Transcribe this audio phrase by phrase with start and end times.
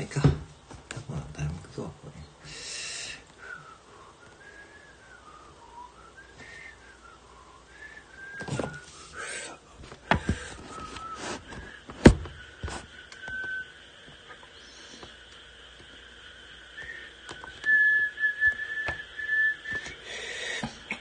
[0.00, 0.22] あいいか。
[1.10, 2.12] まあ、誰も行くわ、これ。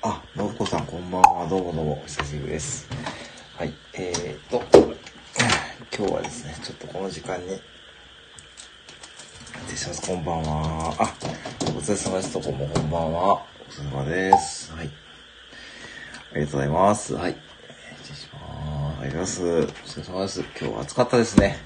[0.01, 1.47] あ、のぶこさん、こんばんは。
[1.47, 2.89] どうもどうも、お久しぶりです。
[3.55, 4.61] はい、えーと、
[5.97, 7.61] 今日はですね、ちょっとこの時間に、
[9.89, 10.07] ます。
[10.07, 10.95] こんばんは。
[10.99, 11.15] あ、
[11.61, 12.33] お疲れ様です。
[12.33, 13.33] どこもこんばんは。
[13.33, 14.71] お疲れ様です。
[14.71, 14.89] はい。
[16.31, 17.15] ありがとうございます。
[17.15, 17.35] はい。
[18.03, 18.39] 失礼しま
[18.93, 19.01] す。
[19.01, 19.43] ありがとうございます。
[19.43, 20.39] お疲れ様です。
[20.41, 21.57] 今日は暑かったですね。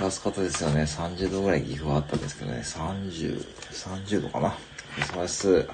[0.00, 0.82] 暑かったですよね。
[0.82, 2.62] 30度ぐらい岐阜はあったんですけどね。
[2.64, 4.48] 30、30度かな。
[4.48, 5.52] お疲れ様です。
[5.52, 5.66] はい。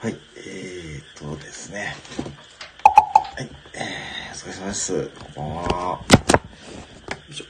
[0.00, 1.96] はい、えーとですね。
[3.36, 5.10] はい、えー、お疲れ様です。
[5.34, 6.00] こんばんは。
[6.00, 6.04] よ
[7.30, 7.44] いしょ。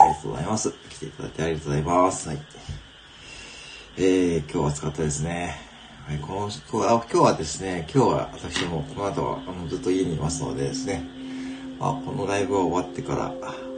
[0.00, 0.72] ありがとうございます。
[0.90, 2.28] 来ていただいてありがとうございます。
[2.28, 2.38] はい。
[3.96, 5.56] えー、今日は暑かったですね。
[6.06, 11.04] はい、この、今日は、あ今日はですね、今日は私もこの後はあのずっと家にいますのでですね、
[11.78, 13.32] まあ、このライブが終わってから、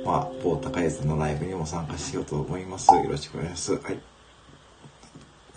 [0.04, 2.94] まあ、某高江さんのライブにも参加しようと思います。
[2.94, 3.84] よろしくお願いします。
[3.84, 3.98] はい。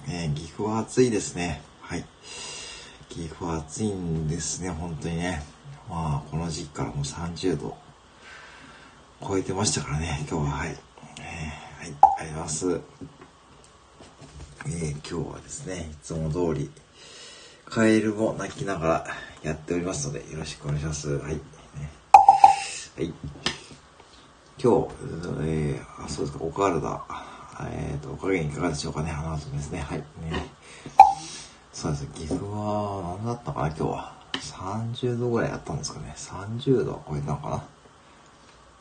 [0.08, 1.62] ね岐阜は暑いですね。
[1.80, 2.03] はい。
[3.08, 5.44] 岐阜は暑いんですね、本当にね。
[5.90, 7.78] まあ、この時期からもう30度
[9.25, 10.75] 超えてましたからね、今日は、はい。
[12.18, 12.82] ありがとうございます。
[14.68, 16.72] えー今日はですね、いつも通り、
[17.66, 19.08] カエルも鳴きながら
[19.44, 21.10] やっておりますので、よろしくお願いします。
[21.18, 21.34] はい。
[21.34, 21.42] ね
[22.96, 23.14] はい。
[24.58, 24.88] 今日、
[25.42, 27.04] えー、あ、そうですか、お体、
[27.70, 29.82] えっ、と、お加減いかがでしょうかね、花後ですね。
[29.82, 30.00] はい。
[30.00, 30.06] ね。
[31.74, 34.16] そうです岐阜は、何だったかな、今日は。
[34.40, 36.14] 30度ぐらいあったんですかね。
[36.16, 37.64] 30度超えたのか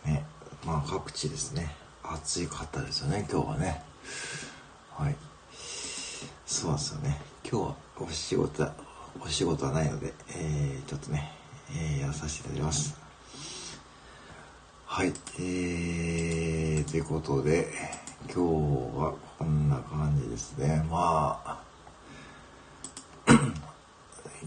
[0.06, 0.12] な。
[0.12, 0.24] ね。
[0.64, 1.83] まあ、各地ですね。
[2.04, 3.82] 暑かったですよね、今日はね。
[4.90, 5.16] はい。
[6.46, 7.20] そうですよね。
[7.42, 8.68] 今日はお仕事、
[9.20, 11.32] お仕事はないので、えー、ちょっとね、
[11.70, 12.96] えー、やらさせていただきます。
[14.86, 15.12] はい。
[15.40, 17.72] えー、ということで、
[18.26, 18.40] 今日
[18.98, 20.86] はこんな感じですね。
[20.90, 21.62] まあ、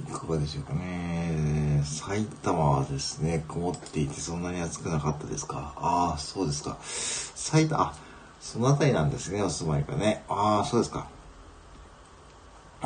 [0.08, 1.82] いかがでしょうかね。
[1.86, 5.74] 埼玉はですね、曇っていてそんなに暑くなかったですか？
[5.78, 6.78] ああ、そうですか。
[6.82, 7.94] 埼玉、あ、
[8.40, 10.24] そのあたりなんですね、お住まいがね。
[10.30, 11.08] ああ、そうですか。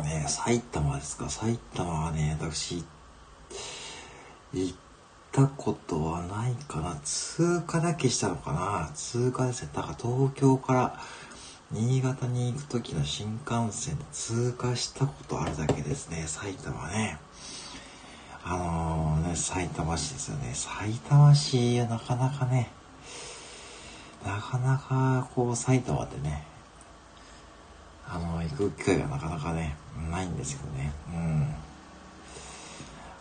[0.02, 1.30] ね埼玉ですか？
[1.30, 2.84] 埼玉はね、私、
[4.54, 4.76] 行っ
[5.32, 6.96] たことはないかな。
[7.04, 8.92] 通過だけしたのかな。
[8.96, 9.70] 通過ですね。
[9.74, 11.00] だから東京から
[11.74, 16.26] 新潟に行く時の新幹線通過したことあるだけですね。
[16.28, 17.18] 埼玉ね。
[18.44, 20.52] あのね、埼玉市ですよね。
[20.54, 22.72] 埼玉市はなかなかね、
[24.26, 26.44] なかなかこう埼玉ってね、
[28.08, 29.76] あの、行く機会がなかなかね、
[30.12, 30.92] ないんですけどね。
[31.14, 31.56] うん。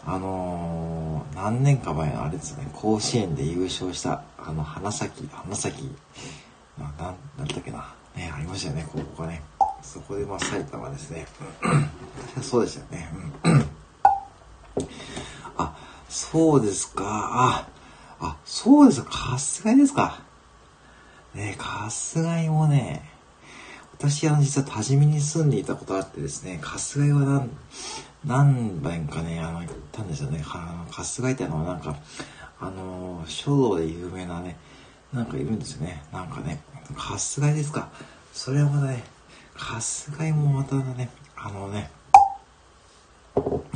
[0.07, 5.91] あのー何年か前のあれですね、甲子園で優勝した、あの、花咲、花咲、
[6.79, 7.95] な、なん、なんだっけな。
[8.51, 9.43] ましたよね、高校がね。
[9.83, 11.27] そこで、まあ、埼玉ですね。
[12.43, 13.11] そうでしたよね。
[13.45, 13.71] うん
[15.57, 15.77] あ、
[16.09, 17.05] そうですか。
[17.05, 17.69] あ、
[18.21, 19.11] あ、そうですか。
[19.11, 20.23] 春日井ですか。
[21.35, 23.09] ね、春日井もね、
[23.99, 27.51] 私は実は多治見に住んでいたことあってですね、春日井は何、
[28.25, 30.41] 何遍かね、あの、行ったんですよね。
[30.41, 31.97] は春日井ってあの、なんか、
[32.61, 34.57] あの、書道で有名なね、
[35.13, 36.03] なんかいるんですよね。
[36.13, 36.63] なんかね、
[36.97, 37.91] 春日井ですか。
[38.43, 39.05] それはまたね、
[39.55, 41.91] 春日井もまたね、あのね、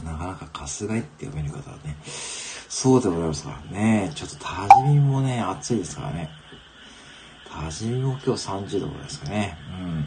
[0.02, 1.98] なかなか春日井って読める方はね、
[2.70, 4.10] そうでございますからね。
[4.14, 6.30] ちょっと多治見もね、暑いですからね。
[7.47, 9.58] 多治見も今日30度ぐらいですかね。
[9.69, 10.06] うん。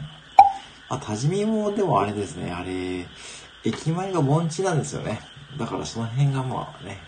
[0.88, 3.06] あ、多治見もでもあれですね、あれ、
[3.62, 5.20] 駅前が盆地なんですよね。
[5.56, 6.98] だからその辺がまあね、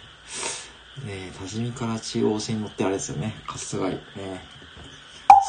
[1.04, 3.34] ね多治見から中央線に乗ってあれですよね。
[3.44, 4.22] 春日井。
[4.22, 4.40] ね。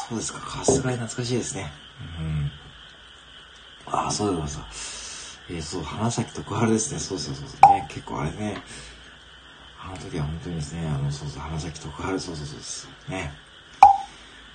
[0.08, 1.81] そうですか、春日井懐かしいですね。
[2.18, 2.52] うん。
[3.86, 5.40] あ、そうでございます。
[5.48, 7.00] えー、そう、花咲徳春ですね。
[7.00, 7.72] そうそうそうそう。
[7.72, 8.62] ね、結構あれね、
[9.78, 12.88] あの時は本当にですね、あの、そうそう、花咲徳春、そうそうそうです。
[13.08, 13.32] ね。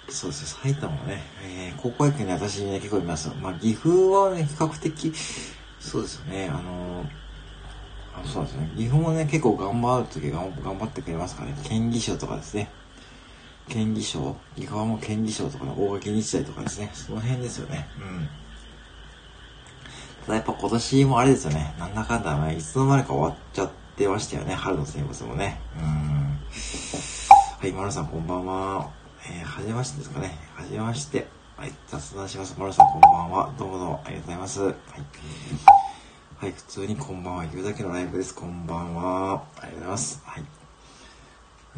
[0.09, 3.29] そうですね、埼玉はね、えー、高校野球ね、私ね、結構います。
[3.41, 5.13] まあ、岐阜はね、比較的、
[5.79, 7.05] そうですよね、あの
[8.13, 12.71] あそうですね、岐阜もね、結構頑張る時頑頑張ってくれますからね、県議賞とかですね。
[13.69, 17.87] 県議賞岐阜はもう県議賞とかの大垣日大とかですね、その辺ですよね。
[17.97, 18.29] うん。
[20.25, 25.59] ただやっぱ今年もあれですよね、なんだかんだ、ね、いつの間にか終わっちゃってましたよね、春の選抜もね。
[25.77, 25.83] うん。
[25.85, 28.89] ははい、マロさんこんばんは。
[29.29, 30.37] えー、はじめましてですかね。
[30.55, 31.27] はじめまして。
[31.57, 32.55] はい、雑談します。
[32.57, 33.53] マロさんこんばんは。
[33.57, 34.61] どうもどうもありがとうございます。
[34.61, 34.73] はい。
[36.37, 37.45] はい、普通にこんばんは。
[37.45, 38.35] 言うだけのライブです。
[38.35, 39.43] こんばんは。
[39.57, 40.21] ありがとうございます。
[40.23, 40.56] はい。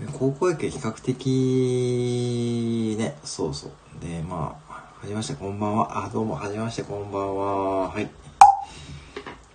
[0.07, 3.72] 高校野球比較的、ね、そうそう。
[4.01, 6.06] で、まあ、はじめまして、こんばんは。
[6.06, 7.90] あ、どうも、はじめまして、こんばんは。
[7.90, 8.10] はい。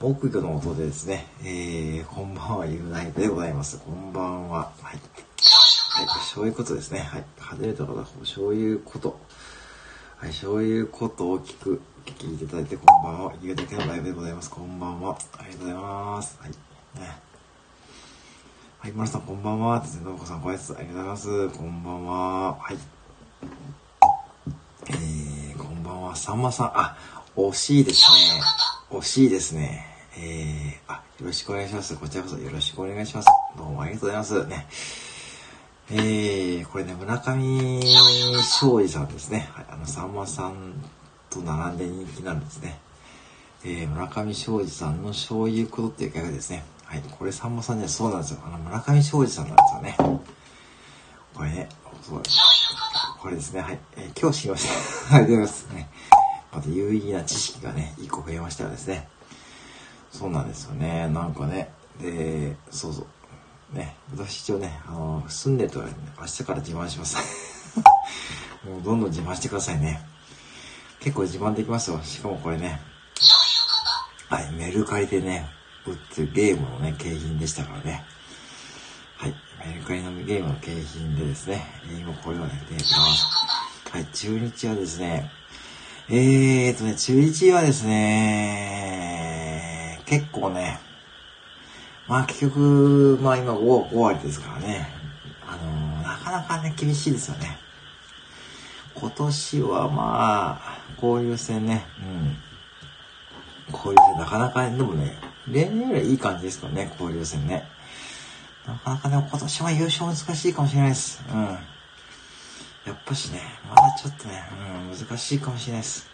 [0.01, 3.79] 木魚の音でですね、えー、こんばんは、ゆうないでございます。
[3.79, 4.71] こんばんは。
[4.83, 4.97] はい。
[4.97, 7.01] はい、そういうことですね。
[7.01, 7.25] はい。
[7.39, 9.19] 初めての方、そういうこと。
[10.19, 13.33] はい、そういうことを聞く、聞いていただいて、こんばんは。
[13.41, 14.51] ゆうだけのライブでございます。
[14.51, 15.17] こんばんは。
[15.39, 16.39] ありがとうございます。
[16.39, 16.51] はい。
[17.01, 17.24] ね。
[18.85, 19.81] はい、丸さん、こんばんは。
[19.81, 21.49] ですね、のぶこさん、ご挨拶ありがとうございます。
[21.57, 22.53] こんばんは。
[22.53, 22.77] はい。
[24.89, 26.15] えー、こんばんは。
[26.15, 26.95] さんまさん、あ、
[27.35, 28.43] 惜しいですね。
[28.91, 29.87] 惜しいですね。
[30.19, 31.97] えー、あ、よろしくお願いします。
[31.97, 33.29] こちらこそよろしくお願いします。
[33.57, 34.47] どうもありがとうございます。
[34.49, 34.67] ね。
[35.91, 37.81] えー、これね、村上
[38.37, 39.49] 昌司さんですね。
[39.55, 40.75] はい、あの、さんまさん
[41.31, 42.79] と並んで人気なんですね。
[43.65, 46.65] えー、村上昌司さんのそういうことっていうギャグですね。
[46.95, 48.41] はい、これさんまさんじゃそうなんですよ。
[48.47, 49.97] あの、村上昌司さんなんですよね。
[51.35, 51.69] これね、
[52.03, 52.39] そうです。
[53.21, 53.79] これですね、はい。
[53.97, 54.69] えー、今日知りまし
[55.09, 55.17] た。
[55.17, 55.75] ありがとうございます。
[55.75, 55.89] ね。
[56.53, 59.09] また有意義な知識がね、一個増えましたよですね。
[60.13, 61.09] そうなんですよね。
[61.09, 61.69] なんかね。
[62.01, 63.05] で、そうそ
[63.73, 63.77] う。
[63.77, 65.91] ね、私一応ね、あの、住んでるとね、
[66.21, 67.17] 明日から自慢します。
[68.65, 70.01] もうどんどん自慢してくださいね。
[71.01, 72.01] 結構自慢できますよ。
[72.05, 72.81] しかもこれね。
[74.29, 75.51] はい、メルカリでね、
[75.87, 78.05] 売ってるゲームのね、景品でしたからね。
[79.17, 79.35] はい、
[79.67, 81.63] メルカリのゲームの景品でですね、
[81.99, 82.95] 今これをね、出てます。
[83.91, 85.31] はい、中日はですね、
[86.09, 88.95] えーとね、中日はですね、
[90.07, 90.81] 結構ね、
[92.09, 94.89] まあ結局、まあ今 5, 5割ですからね、
[95.47, 97.59] あの、なかなかね、厳しいですよね。
[98.95, 102.37] 今年はまあ、交流戦ね、うん。
[103.73, 105.17] 交流戦なかなか、ねでもね、
[105.49, 107.69] 例年よりいい感じですからね、交流戦ね。
[108.67, 111.23] なかなかね、今年は優勝難しいかもしれないです。
[111.31, 111.43] うん。
[111.43, 114.43] やっぱしね、まだちょっとね、
[114.91, 116.07] うん、難しいかもしれないです。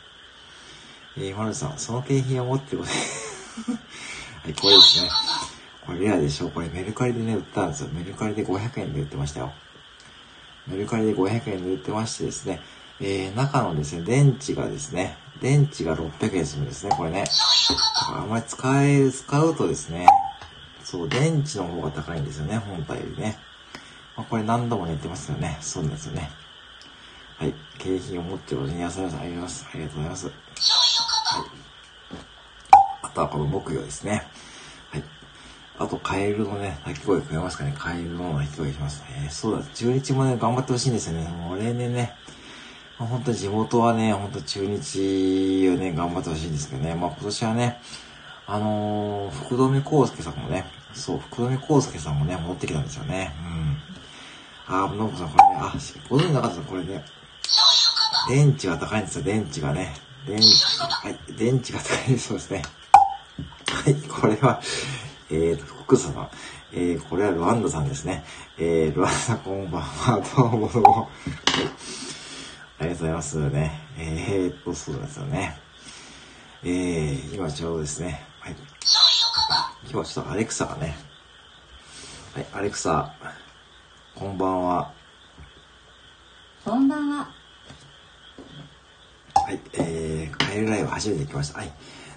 [1.17, 2.89] えー、マルさん、その景品を持ってこと
[4.43, 5.11] はい、これですね。
[5.87, 6.51] これレアでしょ？
[6.51, 7.89] これメルカリでね、売ったんですよ。
[7.93, 9.53] メルカリで500円で売ってましたよ。
[10.67, 12.61] メルカリで500円で売ってましてですね、
[13.01, 17.25] えー、中のですね、電池がですね、電池が600円するんですね、これね。
[18.15, 20.07] あんまり使え、使うとですね、
[20.85, 23.39] そう、電池の方が高いんですよね、本体よりね。
[24.17, 25.57] まあ、これ何度も言ってますよね。
[25.61, 26.31] そうなんですよね。
[27.39, 27.55] はい。
[27.79, 29.17] 景品を持ってることに癒されます。
[29.19, 29.67] ありがとうございます。
[29.73, 30.27] ありがとうございます。
[30.27, 30.35] はい。
[33.03, 34.27] あとはこの木魚ですね。
[34.91, 35.05] はい。
[35.79, 37.75] あと、カエルのね、鳴き声聞こえますかね。
[37.79, 39.03] カエルの鳴き声します。
[39.09, 39.65] えー、そうだ。
[39.75, 41.27] 中日もね、頑張ってほしいんですよね。
[41.29, 42.15] もう例年ね、
[43.07, 46.95] 本当に地元はね、本当中日をね、頑張ってほしいんですけどね。
[46.95, 47.81] まあ今年はね、
[48.47, 53.33] あのー、福留康介さんもね、そう、福留康介さんもね、戻ってきたんですよね。
[54.69, 54.75] うん。
[54.75, 55.75] あ、のぶさん、これね、あ、
[56.11, 57.05] ご存知なかったこれね。
[58.29, 59.95] 電池が高いんですよ、電池がね。
[60.27, 62.63] 電池、はい、電池が高いそうですね。
[63.67, 64.61] はい、これは、
[65.31, 66.29] えーと、福さん。
[66.73, 68.25] えー、これはルワンダさんですね。
[68.59, 71.09] えー、ルワンダさんこんばんは、どうもどうも。
[72.81, 73.73] ありがとうございますね。
[73.99, 75.55] えー、っと、そうですよね。
[76.63, 78.25] えー、今ちょうどですね。
[78.41, 78.55] はい。
[79.83, 80.97] 今日はちょっとアレクサがね。
[82.35, 83.15] はい、アレクサ、
[84.15, 84.95] こんばんは。
[86.65, 87.31] こんばんは。
[89.35, 91.59] はい、えー、カエルライブ初めて来ました。
[91.59, 91.73] はい。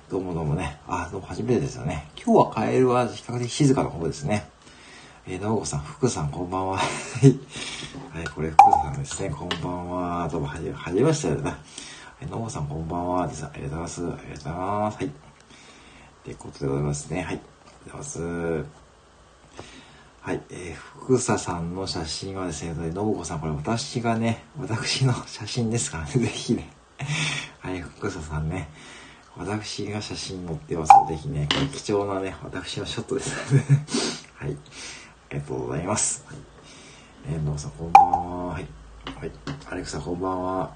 [0.09, 0.79] どうもどうもね。
[0.87, 2.09] あ、どうも初めてですよね。
[2.15, 4.52] 今日はカエルは比較的静かな方ですね。
[5.25, 6.77] えー、のごさん、福さん、こんばんは。
[6.77, 6.85] は
[7.25, 7.39] い。
[8.13, 9.29] はい、これ、福さんですね。
[9.29, 10.27] こんばんは。
[10.27, 11.51] どうも、はじめ、はじめましてだな。
[11.51, 11.57] は
[12.21, 13.23] い、のごさん、こんばんは。
[13.23, 14.05] ありがとうございます。
[14.05, 14.97] ありがとうございます。
[14.97, 15.11] はい。
[16.25, 17.21] ということでございますね。
[17.21, 17.25] はい。
[17.25, 18.65] ありがとうございます。
[20.19, 20.41] はい。
[20.49, 26.69] えー、福佐さんの写真はですね、のぼこさん、これ私がね、私の写真ですからね、ぜひね。
[27.61, 28.67] はい、福佐さんね。
[29.37, 33.65] 私が写真載ってますので、ぜひね、これ貴重なね、私のショットですので、
[34.35, 34.57] はい。
[35.33, 36.23] ありがとうございます。
[36.27, 36.37] はい。
[37.33, 38.53] えー、のさん、こんばんは。
[38.53, 38.67] はい。
[39.19, 39.31] はい。
[39.67, 40.75] アレクサ、こんばんは。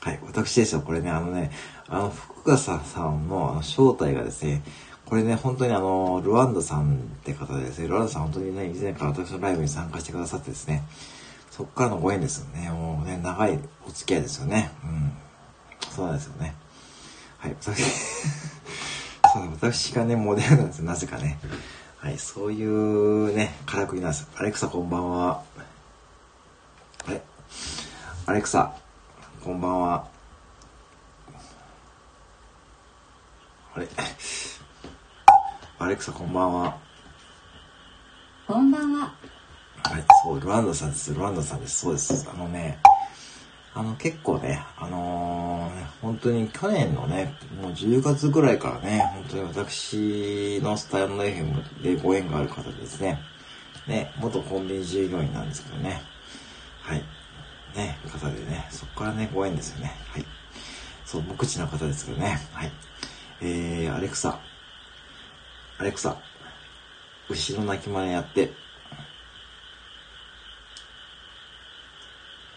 [0.00, 0.18] はい。
[0.26, 0.80] 私ですよ。
[0.80, 1.50] これね、あのね、
[1.88, 4.62] あの、福笠さんのあの正体がですね、
[5.04, 10.84] これね、本当にあの、ルワンダさんって方でですね、ルワンダさん本当にね、以前から私のライブに参加してくださってですね、
[11.50, 12.70] そっからのご縁ですよね。
[12.70, 14.70] もうね、長いお付き合いですよね。
[14.82, 15.12] うん。
[15.90, 16.54] そうなんですよね。
[17.36, 17.56] はい。
[17.60, 17.82] 私
[19.34, 20.86] そう私がね、モデルなんですよ。
[20.86, 21.38] なぜかね。
[22.02, 24.28] はい、そういうね、からくりなんです。
[24.36, 25.40] アレクサこんばんは。
[27.06, 27.22] あれ
[28.26, 28.74] アレクサ、
[29.40, 30.08] こんばんは。
[33.76, 33.88] あれ？
[35.78, 36.76] アレクサこんばんは。
[38.48, 39.14] こんばんは。
[39.84, 41.14] はい、そう、ルワンダさんです。
[41.14, 41.78] ルワンダさんです。
[41.82, 42.28] そうです。
[42.28, 42.80] あのね、
[43.74, 53.20] あの結構ね、あのー本当に去年のね、もう10月ぐらいからね、本当に私のスタイルの FM でご縁がある方ですね。
[53.86, 56.02] ね、元コンビニ従業員なんですけどね。
[56.80, 57.04] はい。
[57.76, 59.94] ね、方でね、そこからね、ご縁ですよね。
[60.08, 60.24] はい。
[61.06, 62.40] そう、無口な方ですけどね。
[62.52, 62.72] はい。
[63.40, 64.40] えー、アレクサ。
[65.78, 66.16] アレクサ。
[67.28, 68.52] 牛の鳴き真似やって。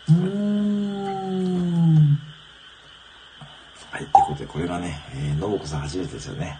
[0.09, 1.05] うーん。
[3.95, 6.59] はい、ということで、これがね、えー、のぼこさん初めてですよね。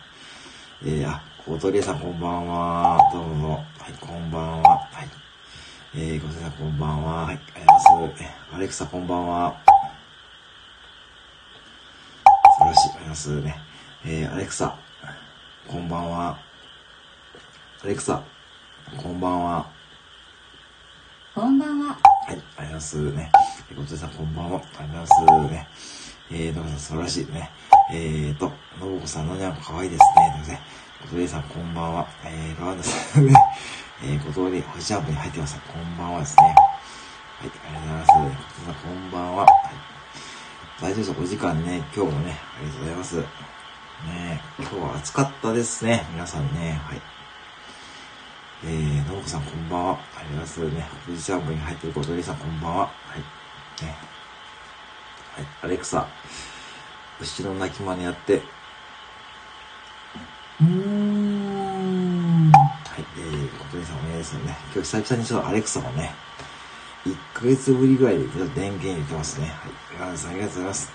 [0.84, 2.98] えー、あ、小鳥さんこんばんは。
[3.13, 3.50] どうぞ。
[3.50, 4.69] はい、こんばんは。
[4.69, 5.07] はい。
[5.95, 7.25] えー、小鳥さんこんばんは。
[7.25, 8.24] はい、ありがとうございます。
[8.24, 9.55] えアレクサこんばんは。
[12.57, 12.91] 素晴らしい。
[13.05, 13.55] あますね。
[14.05, 14.77] えー、アレクサ、
[15.67, 16.38] こんばんは。
[17.84, 18.24] アレクサ、
[18.98, 19.69] こんばんは。
[21.34, 21.88] こんばんは。
[21.88, 21.98] はい、
[22.29, 23.31] ありがとうございますね。
[23.72, 24.62] えー、ごつさんこんばんは。
[24.79, 25.13] あります
[25.51, 25.67] ね。
[26.31, 27.51] えー、のぶさん素晴らしいね。
[27.92, 30.32] えーと、のぶこさんのにゃんこかわいいですね。
[30.32, 30.60] ということで、
[31.04, 32.08] ごとりさんこんばんは。
[32.25, 33.34] えー、ロワンダさんね。
[34.04, 35.60] えー、ごとり、ホジャンプに入ってます。
[35.72, 36.44] こんばんはですね。
[36.46, 38.12] はい、ありがとうございます。
[38.65, 39.44] ごとさんこんばんは。
[39.44, 39.51] はい。
[40.82, 43.15] 大丈夫ですお時間ね、今日もね、ありがとうございます。
[43.18, 46.06] ね今日は暑かったですね。
[46.12, 46.82] 皆さんね。
[46.86, 47.01] はい。
[48.65, 49.94] えー、のぶこさんこんばんは。
[49.94, 50.89] ありがとうございますね。
[51.06, 52.80] 富士山部に入ってることりさんこんばんは。
[52.80, 53.86] はい。
[53.86, 53.96] ね。
[55.36, 55.46] はい。
[55.62, 56.08] アレクサ、
[57.22, 58.41] 牛の鳴き真似やって。
[60.62, 62.51] うーん。
[62.51, 62.57] は
[63.00, 63.05] い。
[63.17, 64.57] えー、ことりさんお願いですよね。
[64.74, 66.13] 今日久々にちょっとアレクサをね、
[67.05, 69.48] 1ヶ月ぶりぐらいでちょっと電源入れてますね。
[69.48, 70.12] はい。
[70.12, 70.91] ありがとうございます。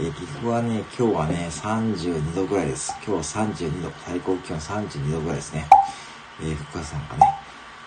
[0.00, 2.92] えー、岐阜はね、今日はね、32度ぐらいです。
[3.06, 5.66] 今日は32度、最高気温32度ぐらいですね。
[6.40, 7.38] えー、福川さんがね、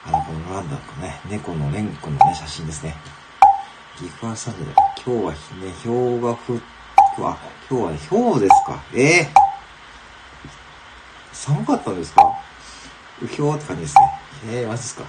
[0.05, 2.95] あの、このランダムのね、猫のレン君のね、写真ですね。
[3.97, 5.11] 岐阜は32度。
[5.11, 6.76] 今日はひね、氷が降っ、今
[7.17, 7.37] 日は、
[7.69, 8.79] 今日はね、氷ですか？
[8.93, 9.27] ええ
[11.33, 12.21] 寒かったんですか？
[13.21, 14.01] うひょーって感じですね。
[14.49, 15.03] ええー、マジですか？
[15.03, 15.07] し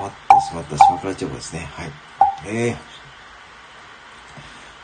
[0.00, 1.68] まった、しまった、島倉地方ですね。
[1.74, 1.92] はい。
[2.46, 2.76] ええー。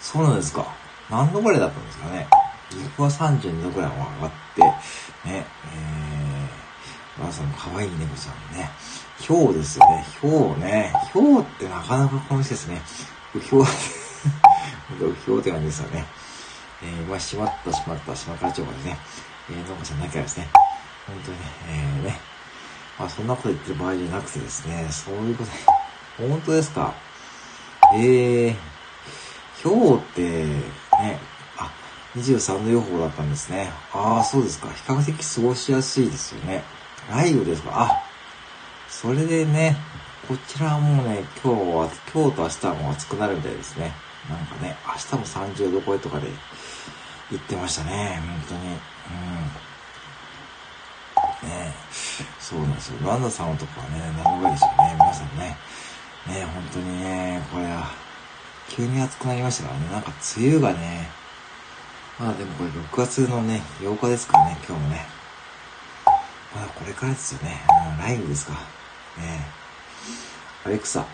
[0.01, 0.67] そうなんですか。
[1.11, 2.27] 何度ぐらいだったんですかね？
[2.71, 4.71] 岐阜は32度ぐらいも上がって、ね、
[5.29, 8.71] えー、まさんの可愛い猫ちゃんね。
[9.19, 10.07] ひょうですよね。
[10.21, 10.93] ひょうね。
[11.13, 12.81] ひょうってなかなかこの季節ね。
[13.35, 13.65] うひょう、
[14.97, 16.05] うひょうって感じですよね。
[16.83, 18.99] えー、まあ、しまった、しまった、島倉町までね。
[19.51, 20.49] えー、のこちゃんだけはですね。
[21.07, 22.21] 本当にね、えー、ね。
[22.99, 25.51] まあ、そんなこと言ってる場合じゃなくてですね、そういうこと、
[26.29, 26.93] 本当ですか？
[27.95, 28.57] えー、
[29.63, 31.19] ひょうって、ね、
[31.59, 31.71] あ、
[32.17, 33.73] 23度予報だったんですね。
[33.93, 34.69] ああ、そうですか。
[34.69, 36.63] 比較的過ごしやすいですよね。
[37.09, 37.71] 雷雨ですか？
[37.73, 38.03] あ、
[38.89, 39.77] それでね、
[40.29, 43.93] こちらはもうね、今日は、今日と明日はもう暑くなるみたいですね。
[44.29, 46.29] なんかね、明日も30度超えとかで
[47.31, 48.21] 言ってましたね。
[48.49, 48.67] 本当に。
[48.67, 49.71] うん。
[51.49, 51.73] ね
[52.39, 52.99] そうなんですよ。
[53.07, 54.95] ランダさんのとこはね、何度ぐらいでしょうね。
[54.95, 55.57] 皆さんね。
[56.27, 57.91] ね本当にね、これは、
[58.69, 59.89] 急に暑くなりましたからね。
[59.91, 61.09] なんか梅雨がね、
[62.19, 65.07] まあでもこれ6月のね、8日ですからね、今日もね。
[66.55, 67.63] まだこれからですよね。
[67.91, 68.53] うん、雷雨ですか。
[68.53, 68.59] ね
[70.65, 71.07] アレクサ。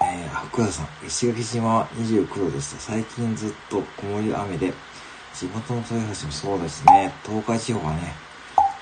[0.00, 0.88] えー、福田さん。
[1.06, 2.76] 石垣島は29度です。
[2.78, 4.72] 最近ずっと曇り雨で、
[5.34, 7.12] 地元の豊橋もそうですね。
[7.24, 8.14] 東海地方はね、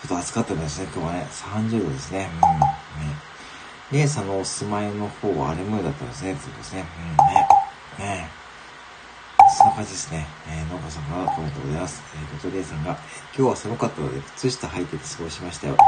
[0.02, 0.88] ちょっと暑かったですね。
[0.94, 2.28] 今日はね、30度ですね。
[2.34, 2.40] うん。
[3.08, 3.14] ね。
[3.92, 6.36] レイさんのお住まいの方は荒れ模様だったんですね。
[6.40, 6.84] そうですね。
[7.98, 8.12] うん、ね。
[8.14, 8.28] ね
[9.56, 10.26] そんな感じですね。
[10.48, 12.02] えー、のこさんからコメントございます。
[12.14, 12.98] えー、ごとりえさんが、
[13.36, 15.76] 今日は寒かったので、靴下履いてて過ごしましたよ。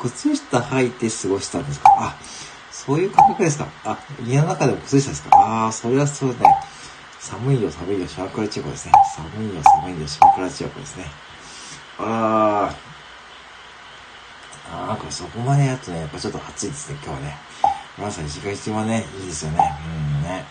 [0.00, 1.90] 靴下履いて過ごしたんですか？
[1.98, 2.16] あ、
[2.86, 3.66] そういう感覚ですか？
[3.84, 5.36] あ、家の中でも靴下ですか？
[5.36, 6.36] ああ、それはそうね。
[7.18, 8.92] 寒いよ、寒いよ、島倉地方ですね。
[9.14, 11.04] 寒いよ、寒いよ、島倉地方ですね。
[11.98, 12.72] あ
[14.72, 17.36] あ、なんかそこまでやるとね、やっぱちょっと暑いですね、今日はね。
[17.98, 19.58] 皆さん、石垣島ね、いいですよね。
[19.84, 20.44] うんね。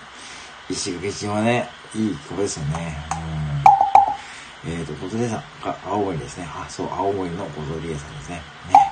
[0.69, 2.97] 石垣島ね、いい気候ですよね。
[4.65, 4.71] うん。
[4.73, 6.45] えっ、ー、と、小鳥さんが青森ですね。
[6.49, 8.41] あ、そう、青森の小鳥さんですね。
[8.69, 8.86] ね。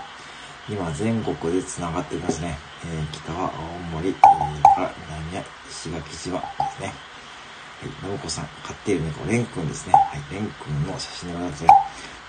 [0.67, 2.57] 今、全国で繋がっていますね。
[2.83, 6.45] えー、北は青森、えー、から南は石垣島で
[6.77, 6.87] すね。
[6.87, 9.93] はい、信子さん、飼っている猫、レン君ですね。
[9.93, 11.69] はい、レン君の写真でございますね。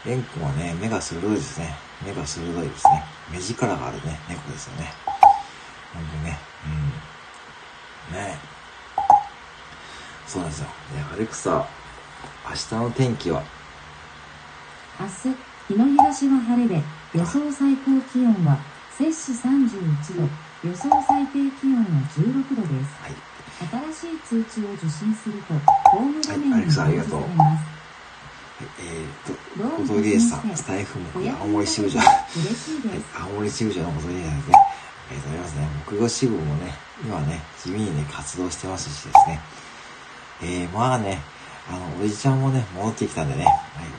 [0.04, 1.74] レン君はね、目が鋭いですね。
[2.04, 3.04] 目が鋭いですね。
[3.32, 4.92] 目力があるね、猫ですよね。
[5.94, 6.38] ほんとね。
[8.10, 8.16] うん。
[8.16, 8.38] ね
[10.26, 10.66] そうなんですよ。
[10.66, 10.72] ね、
[11.14, 11.66] アレクサ、
[12.48, 13.42] 明日の天気は？
[15.00, 15.36] 明日、
[15.68, 16.82] 日の東は晴れで、
[17.14, 18.56] 予想最高気温は
[18.96, 22.94] 摂氏31度、予想最低気温は16度です。
[23.02, 23.26] はい。
[23.92, 25.54] 新しい通知を受信すると、
[25.90, 27.76] ホーム画面に表示されます。
[28.78, 31.06] えー、っと、どうも小峠ゲイさん、スタイフも
[31.40, 31.98] 青森支部長。
[31.98, 32.08] はい
[32.38, 32.70] です。、
[33.18, 35.68] 青森支部長のことにですね、ありがとうございますね。
[35.86, 39.40] 木曜支部もね、今ね、地味にね、活動してますしですね。
[40.42, 41.18] えー、まあね、
[41.68, 43.54] あの、おじちゃんもね、戻ってきたんでね、はい、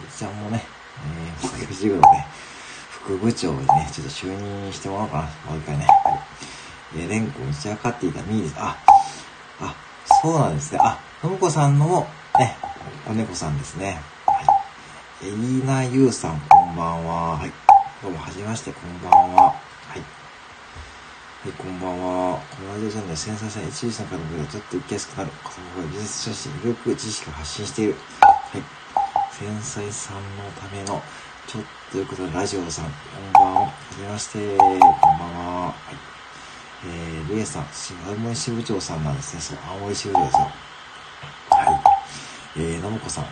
[0.07, 0.63] おじちゃんもね、
[1.05, 2.27] えー、木曜支部のね、
[2.89, 5.85] 副部長にね、ちょっと就任してもらおうかな、もう一回ね。
[5.85, 6.19] はい。
[6.97, 8.55] えー、レンコ打ち明かっていたミーです。
[8.57, 8.77] あ、
[9.61, 9.75] あ、
[10.21, 10.79] そうなんですね。
[10.81, 12.07] あ、のむこさんの、
[12.39, 12.55] ね、
[13.09, 14.01] お猫さんですね。
[14.25, 14.33] は
[15.23, 15.27] い。
[15.27, 17.37] エリーナユウさん、こんばんは。
[17.37, 17.51] はい。
[18.01, 19.43] どうも、はじめまして、こんばんは。
[19.43, 19.53] は
[19.95, 19.99] い。
[19.99, 22.39] はい、こんばんは。
[22.39, 25.31] このラジオチャンネル、繊細さん、一流さんからの声がちょっと受けやすくなる。
[25.43, 27.95] 言葉が技術書士、よく知識を発信している。
[28.21, 28.76] はい。
[29.37, 30.99] 繊細さんのための、
[31.45, 33.61] ちょっとということで、ラジオさん、こんばんは。
[33.67, 35.65] はじめまして、こんばんは。
[35.67, 35.95] はい。
[36.87, 39.41] えー、リエさん、し青森支部長さんなんですね。
[39.41, 40.39] そう、青森支部長ですよ。
[40.41, 40.49] は
[42.57, 42.59] い。
[42.59, 43.27] えー、のむこさん、え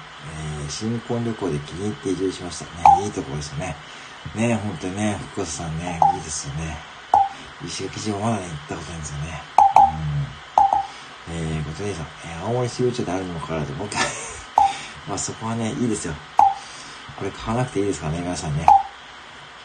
[0.67, 2.65] ー、新婚旅行で気に入って移住しました。
[2.99, 3.75] ね、いいとこですよね。
[4.35, 6.77] ね、本当にね、福岡さんね、いいですよね。
[7.65, 9.41] 石垣島まだね、行ったことないんですよね。
[11.27, 11.35] うん。
[11.35, 14.24] えー、ごとりさん、えー、青森支部長であるにもかかわらず、もう一回
[15.07, 16.13] まあそこはね、いいですよ。
[17.17, 18.65] これ買わなくていいですからね、皆さんね。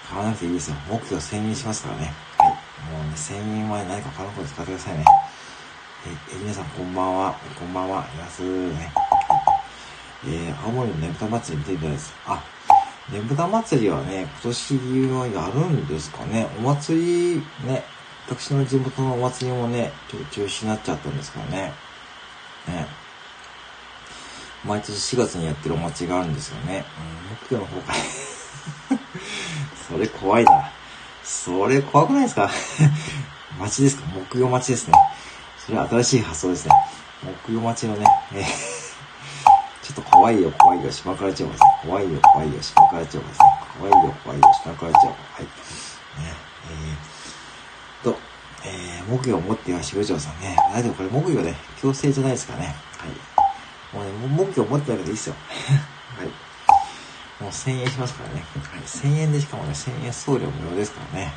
[0.09, 0.77] 買わなくていいですよ。
[0.89, 2.13] 目標1000円しますからね。
[2.39, 2.51] はい。
[2.93, 5.05] もうね、1000円は何か他のこと使ってくださいね。
[6.07, 7.35] え、え、皆さんこんばんは。
[7.59, 8.01] こんばんは。
[8.01, 8.93] いますね。
[10.27, 12.15] えー、青森のねぶた祭り見てみたいです。
[12.27, 12.45] あ、
[13.11, 14.75] ねぶた祭りはね、今年
[15.09, 16.47] はやるんですかね。
[16.59, 17.83] お祭り、ね、
[18.29, 21.73] 私の地元のお祭りもね、ちょっと中止になっちゃったんですからね。
[22.69, 23.00] ね。
[24.65, 26.85] 毎年4月にやってるお祭りがあるんですよね。
[27.31, 27.99] うん、木曜の方から。
[29.89, 30.71] それ怖いな。
[31.25, 32.51] それ怖くないですか？
[33.59, 34.05] 町ですか？
[34.31, 34.95] 木曜町ですね。
[35.65, 36.75] それは新しい発想ですね。
[37.47, 38.45] 木曜町のね、えー
[39.83, 41.59] ちょっと怖いよ、怖いよ、島から町ですね。
[41.83, 43.29] 怖いよ、怖いよ、島から町ですね。
[43.81, 45.07] 怖いよ、怖いよ、島から町。
[45.07, 45.43] はい。
[45.43, 45.49] ね、
[46.71, 48.17] えー、と、
[48.65, 50.57] えー、木曜を持っては支部長さんね。
[50.73, 52.67] あ、でもこれ木曜ね、強制じゃないですかね。
[52.99, 53.40] はい。
[53.93, 55.35] もうね、もう木曜持ってなくていいっすよ。
[56.17, 56.27] はい。
[57.43, 58.45] もう1000円しますからね。
[58.73, 58.83] はい。
[58.83, 61.25] 1000円でしかもね、1000円送料無料ですからね。
[61.25, 61.33] はい。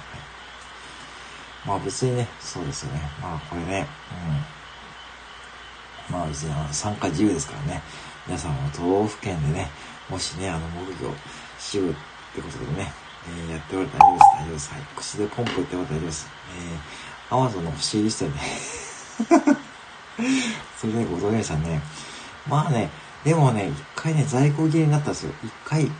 [1.66, 3.10] まあ別にね、そうですよね。
[3.22, 3.88] まあこれね、
[6.10, 6.16] うん。
[6.18, 7.82] まあ別にあの参加自由ですからね。
[8.26, 9.70] 皆さんも都道府県でね、
[10.10, 11.14] もしね、あの、木魚、
[11.60, 11.94] 支部っ
[12.36, 12.94] てことでね、
[13.28, 14.26] えー、やっておられたら大丈夫です。
[14.36, 14.72] 大丈夫です。
[14.72, 14.82] はい。
[14.96, 16.28] 口でポンプっておられたら大丈夫です。
[17.30, 18.40] えー、アマゾンの欲しいリストにね、
[20.80, 21.82] それでご存知さんね、
[22.48, 22.90] まあね、
[23.24, 25.32] でもね、一回ね、在庫切れになったんですよ。
[25.44, 25.92] 一回、一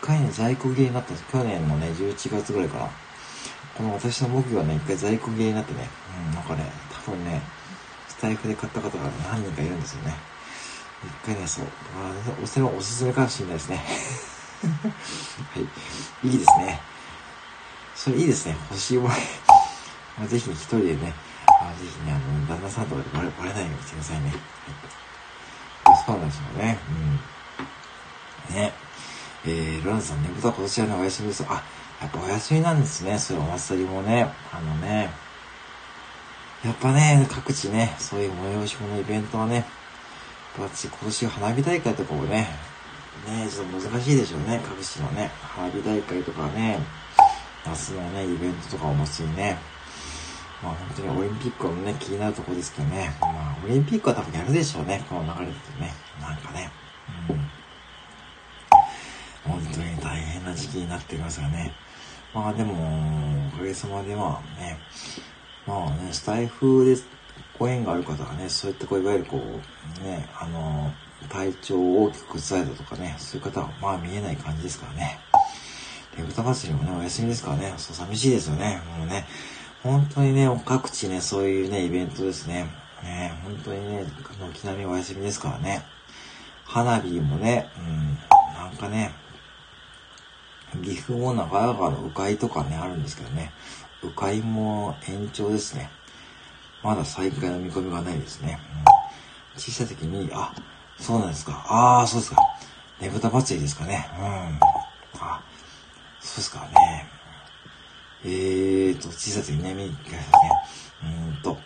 [0.00, 1.26] 回ね、在庫切れになったんです。
[1.30, 2.88] 去年のね、11月ぐらいかな。
[3.76, 5.88] この私の木魚はね、一回在庫切れになってね、
[6.28, 6.64] うん、なんかね、
[7.04, 7.40] 多分ね、
[8.08, 10.14] スタイフで買った方が、何人かいるんですよね。
[11.02, 11.64] 一回ね、そう。
[11.96, 13.84] あーそれもおすすめかもしれないですね。
[15.54, 15.60] は
[16.24, 16.28] い。
[16.28, 16.80] いいですね。
[17.94, 18.56] それいいですね。
[18.70, 19.14] 欲しいもの。
[20.18, 21.14] まあ、ぜひ一人でね、
[21.48, 24.30] あぜひね、あの、旦那さんとかでバレバレないようにしてくださいね。
[24.30, 24.99] はい。
[26.06, 26.78] そうなんですよね。
[28.50, 28.54] うん。
[28.56, 28.72] ね。
[29.46, 31.44] えー、ロランさんね、豚は今年はね、お休みです。
[31.48, 31.62] あ、
[32.00, 33.18] やっぱお休みなんですね。
[33.18, 34.28] そういうお祭りもね。
[34.52, 35.10] あのね。
[36.64, 39.64] やっぱね、各地ね、そういう催し物イベントはね、
[40.58, 42.48] 私今年花火大会とかもね、
[43.26, 45.30] ねちょっと難しいでしょうね、各地のね。
[45.40, 46.78] 花火大会とかね、
[47.64, 49.58] 夏のね、イベントとかお祭りね。
[50.62, 53.16] まあ本当にオリンピックもね、気になるところですけどね。
[53.20, 55.46] まあオリンピックは多分やるでしょうね、この流れだと
[55.80, 55.94] ね。
[56.20, 56.70] なんかね。
[57.28, 57.50] うん。
[59.52, 61.72] 本当に大変な時期になっていますがね。
[62.34, 62.74] まあでも、
[63.54, 64.78] おかげさまでまあね、
[65.66, 66.96] まあね、スタイフで
[67.58, 70.92] ご縁がある方はね、そういったこう、いわゆるこう、ね、あの、
[71.28, 75.18] 体調を大きく崩されたとかね、そういう方はまあ見えない感じですからね。
[76.16, 78.80] で、歌祭りもね、お休みですからね、そう寂しいですよね。
[78.98, 79.26] もうね、
[79.82, 82.66] 本当にね、各地ね、そういうね、イベントですね。
[83.02, 84.04] ね、本当にね、
[84.38, 85.82] 軒並みお休みですからね。
[86.64, 88.18] 花火もね、うん、
[88.54, 89.12] なんかね、
[90.84, 93.52] 岐阜も長良川の鵜飼とかね、あるんですけどね。
[94.02, 95.88] 鵜飼も延長ですね。
[96.82, 98.58] まだ再開の見込みがないですね。
[99.54, 100.52] うん、小さい時に、あ、
[100.98, 101.64] そうなんですか。
[101.68, 102.36] ああ、そうですか。
[103.00, 104.06] ねぶた祭りですかね。
[104.18, 104.24] うん。
[105.20, 105.42] あ、
[106.20, 107.19] そうですかね。
[108.24, 110.50] えーと、小さい時にね、見に行きましたね。
[111.02, 111.56] うーんと、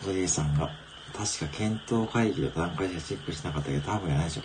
[0.00, 0.70] 小鳥さんが、
[1.12, 4.44] 確か検討会議の段階しかチェックしなかったけど、多分やないでしょう。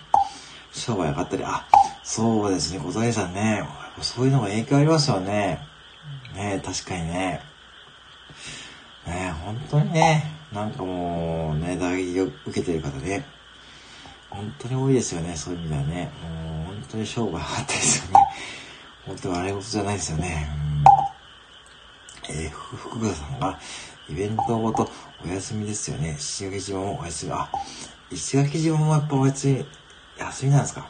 [0.74, 1.66] 商売上がったり、あ、
[2.04, 3.64] そうですね、小鳥さんね、
[4.02, 5.60] そういうのが影響ありますよね。
[6.36, 7.42] ね確かにね。
[9.06, 13.26] ね本当にね、なんかもう、ね、打撃を受けてる方ね、
[14.30, 16.12] 本当に多いですよね、そういう意味ではね。
[16.22, 18.20] もう、本当に商売上がったですよね。
[19.06, 20.73] 本当に笑い事じゃないですよね。
[22.30, 23.60] えー、福田さんが、
[24.10, 24.90] イベントごと
[25.26, 26.16] お休みですよね。
[26.20, 27.32] 石垣島もお休み。
[27.32, 27.50] あ、
[28.12, 29.66] 石垣島もやっぱお休み、
[30.20, 30.88] 休みなんですか？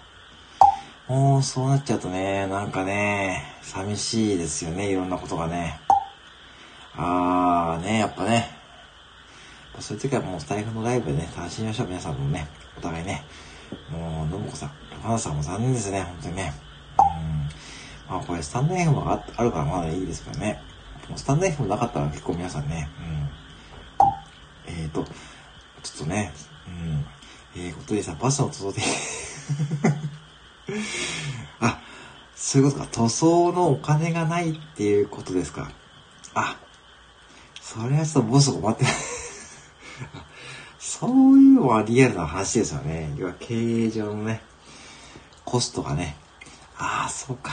[1.07, 5.79] もうそうなっちゃうとね、なんかね、寂しいですよね、いろんなことがね。
[6.95, 8.49] あーね、やっぱね。
[9.79, 12.47] そういう時はもうスタイフのライブでね、楽しみましょう、皆さんもね。
[12.77, 13.23] お互いね。
[13.91, 16.53] もう、のぶこさん、花さんも残念ですね、本当にね。
[16.99, 18.15] うん。
[18.15, 20.61] まあこれ、スタンド FM があるからまだいいですけどね。
[21.15, 22.89] スタンド FM なかったら結構皆さんね、
[24.67, 24.73] うん。
[24.73, 25.11] えーと、ちょ
[25.95, 26.33] っとね、
[26.67, 27.05] うん。
[27.55, 28.81] えー、ことでさ、バスの塗装で
[31.59, 31.81] あ、
[32.35, 32.89] そういうことか。
[32.91, 35.71] 塗装のお金がないっていうことですか。
[36.33, 36.57] あ、
[37.61, 38.93] それはちょっとボス困って ない。
[40.79, 43.13] そういうのはリアルな話ですよね。
[43.17, 44.41] 要は経営上のね、
[45.43, 46.15] コストがね。
[46.77, 47.51] ああ、そうか。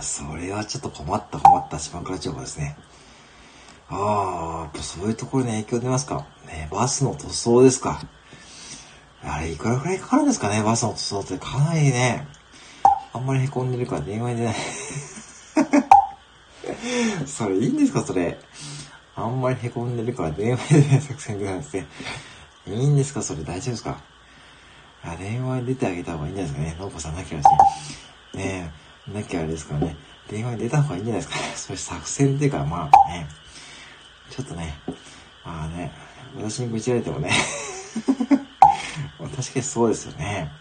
[0.00, 2.76] それはちょっと困った困った島倉町ですね。
[3.88, 6.26] ああ、やっぱそういうところに影響出ますか？
[6.46, 8.00] ね、バスの塗装ですか。
[9.22, 12.26] あれ、いくらくらいかかるんですかね、バスの塗装ってかなりね、
[13.12, 14.54] あんまり凹んでるから電話に出ない。
[17.26, 18.38] それいいんですか、それ。
[19.16, 21.86] あんまり凹んでるから電話で出ない作戦でなんですね。
[22.68, 24.00] いいんですか、それ大丈夫ですか？
[25.02, 26.84] あ電話に出てあげた方がいいんじゃないですかね。
[26.84, 27.48] 農家さんなきゃです
[28.36, 28.44] ね。
[28.44, 29.96] ねえ、なきゃあれですからね。
[30.28, 31.52] 電話に出た方がいいんじゃないですかね。
[31.56, 33.28] それ作戦っていうか、まあね、
[34.30, 34.78] ちょっとね、
[35.44, 35.92] まあね、
[36.36, 37.30] 私に愚痴られてもね
[39.18, 40.52] 確かにそうですよね。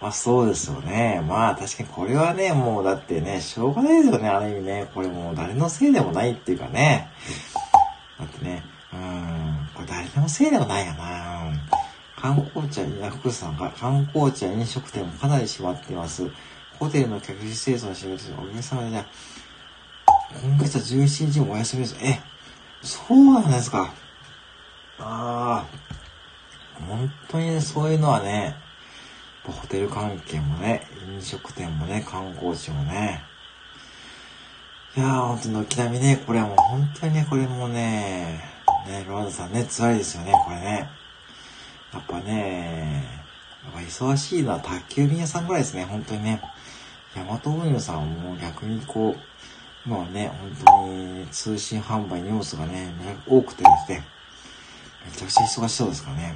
[0.00, 1.22] まあそうですよね。
[1.26, 4.86] まあ確かにこれはね、もうだってね、しょうがないですよね、ある意味ね。
[4.94, 7.10] これもう誰のせいでもないっていうかね。
[8.18, 11.52] だってね、うん、これ誰でもせいでもないよな。
[12.16, 16.30] 観光地や、福さんが観光地や飲食店もかなり閉まっています。
[16.78, 19.04] ホテルの客室清掃の仕事でお客様で、
[20.42, 21.96] 今月は17日もお休みです。
[22.02, 22.20] え、
[22.82, 23.92] そうなんですか。
[24.98, 25.86] ああ。
[26.86, 28.54] 本当にね、そういうのはね、
[29.44, 33.22] ホテル関係もね、飲食店もね、観光地もね。
[34.96, 38.40] いやー、本当に軒並みね、これはもう本当にね、これもね、
[38.86, 40.88] ね、ロードさんね、辛いですよね、これね。
[41.92, 43.04] やっぱね、
[43.64, 46.40] やっぱ忙しいのは宅急便屋さんぐらいですね、本当にね。
[47.16, 49.20] ヤマト運輸さんも逆にこう、
[49.86, 52.92] 今はね、本当に通信販売荷物がね、
[53.26, 54.04] 多くてですね、
[55.06, 56.34] めちゃくちゃ忙しそうですからね。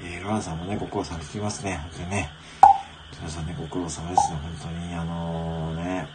[0.00, 1.80] うん、えー、ロランさんもね、ご苦労さん聞きますね。
[1.82, 2.30] 本当にね。
[3.18, 4.38] 皆さんね、ご苦労様ですね。
[4.60, 6.08] 本当に、あのー、ね。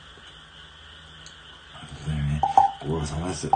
[1.74, 2.42] 本当にね、
[2.80, 3.52] ご苦労様ですね。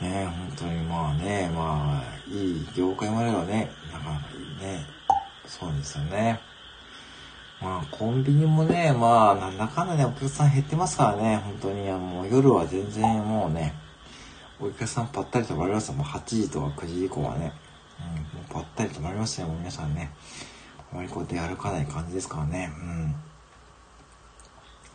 [0.00, 4.86] ね本当にまあね、まあ、いい業界まではね、なかなかいいね。
[5.46, 6.51] そうですよね。
[7.62, 13.72] まあ、コンビニもね、まあ、なんだかんだね、お客さん減ってますからね、本当に、あの、夜は全然もうね、
[14.60, 15.94] お客さんぱったりとまりますよ。
[15.94, 17.52] もう8時とか9時以降はね。
[18.00, 20.10] うん、もうぱったりとまりますよ、もう皆さんね。
[20.92, 22.72] あまりこう出歩かない感じですからね。
[22.76, 23.14] うん。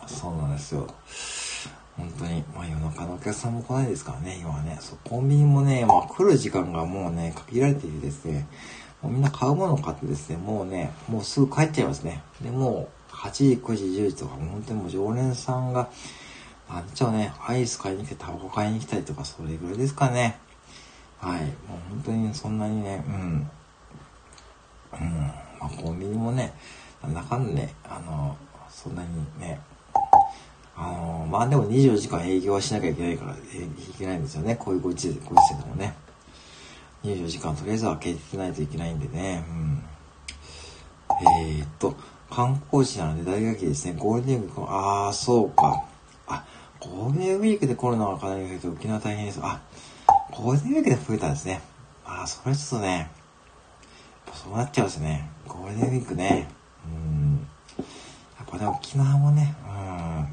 [0.06, 0.88] そうなんですよ。
[1.96, 4.78] 本当に、まあ夜中のお客さんも来ないですからね、今はね。
[4.82, 8.46] そう、コンビニもね、まあ来る時間がもうね、限られていてですね、
[9.02, 12.24] もうみんな買うものを買ってですね、もうね、もうすぐ帰っちゃいますね。
[12.42, 15.90] で、もう8時、9時、10時とか、もう本当にもう常連さんが、
[16.70, 20.38] あっちゃね、アイス買いに来て、タバコ買いに来たりとか、それぐらいですかね。
[21.20, 21.42] はい。
[21.42, 21.50] もう
[21.90, 23.50] 本当にそんなにね、うん。
[24.94, 25.32] うん。
[25.60, 26.54] まあ、コンビニもね、
[27.02, 28.36] なんだかんだね、あの、
[28.70, 29.60] そんなにね、
[30.76, 33.38] あの、まあでも24時間営業はしなきゃいけないから、い
[33.98, 34.56] けないんですよね。
[34.56, 35.96] こういうご時世、ご時世でもね。
[37.16, 39.46] 24時間とりあえずは開けてないといけないんでね。
[39.50, 39.84] うん。
[41.48, 41.96] えー、っと、
[42.30, 45.84] 観光地なので大学ですね、ゴールデンウィーク、ああ、そうか。
[46.28, 46.46] あ
[46.80, 49.40] ゴールデンウィークでコロナがかなり増えて沖縄大変です。
[49.42, 49.62] あ、
[50.32, 51.62] ゴールデンウィークで増えたんですね。
[52.06, 53.10] あ、それちょっとね、
[54.34, 55.30] そうなっちゃうんですね。
[55.48, 56.48] ゴールデンウィークね。
[56.86, 57.48] うん。
[58.38, 60.28] やっぱね、沖縄もね、うん。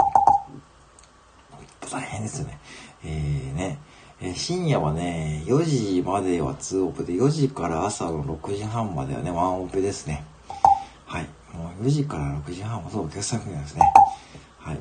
[1.91, 2.59] 大変ですよね。
[3.05, 3.79] えー、ね。
[4.27, 10.25] え、深夜はね、4時までは2オペで、4時から朝の6時半まではね、ワンオペですね。
[11.05, 11.29] はい。
[11.53, 13.83] もう4時から6時半ほどお客さん来るんですね。
[14.59, 14.79] はい。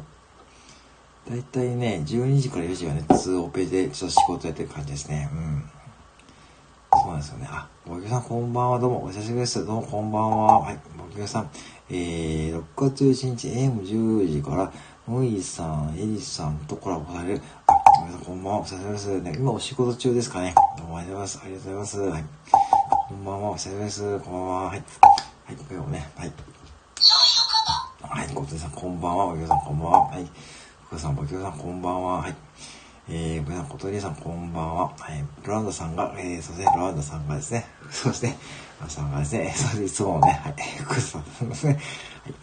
[1.30, 5.30] だいたいね、12時から4時はね、通オペでちょっと仕事やってる感じですね。
[5.34, 5.70] うん。
[6.94, 7.48] そうなんですよね。
[7.52, 8.80] あ、ボキさんこんばんは。
[8.80, 9.66] どうも、お久しぶりです。
[9.66, 10.60] どうもこんばんは。
[10.60, 11.50] はい、ボキさん。
[11.90, 14.72] えー、6月11日 AM10 時から、
[15.06, 17.42] ノイさん、エリさんとコラボされる。
[18.26, 18.60] こんばんは。
[18.62, 19.22] お久しぶりです。
[19.22, 20.56] ね、今お仕事中ですかね。
[20.78, 21.42] どうもありがとうございます。
[21.44, 22.00] ありがとうございます。
[22.00, 22.24] はい。
[23.10, 23.50] こんばんは。
[23.50, 24.20] お久しぶりです。
[24.20, 24.62] こんばんは。
[24.64, 24.70] はい。
[24.70, 24.84] はい、
[25.50, 26.32] 今日もね、はい。
[28.02, 29.26] はい、小手さん、こんばんは。
[29.26, 30.00] お客さん、こんばんは。
[30.08, 30.28] はい。
[30.86, 32.18] 福さん、ボキさん、こんばんは。
[32.20, 32.36] はい。
[33.10, 34.84] えー、皆さん、小鳥さん、こんばんは。
[34.86, 35.26] はい。
[35.46, 38.34] ロランドさんが、えー、そして、ロランドさんがですね、そして、
[38.82, 40.54] ロさんがですね、そして、いつもね、はい。
[40.80, 41.74] 福さんですね。
[42.24, 42.34] はい。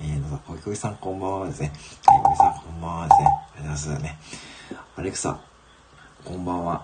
[0.00, 1.72] えー、のさん、小さん、こんばんはですね。
[2.06, 3.26] はい、小木さん、こんばんはですね。
[3.26, 4.18] ありがとうございますね。
[4.98, 5.38] アレクサ、
[6.24, 6.82] こんばんは。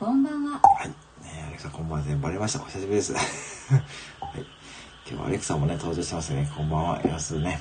[0.00, 0.52] こんばんは。
[0.52, 0.88] はい。
[0.88, 2.22] ねアレクサ、こんばんはですね。
[2.22, 2.62] バレました。
[2.62, 3.12] お久しぶりです。
[3.12, 3.22] はい。
[5.06, 6.50] 今日はアレクサもね、登場してますね。
[6.56, 7.02] こんばんは。
[7.02, 7.60] いますね。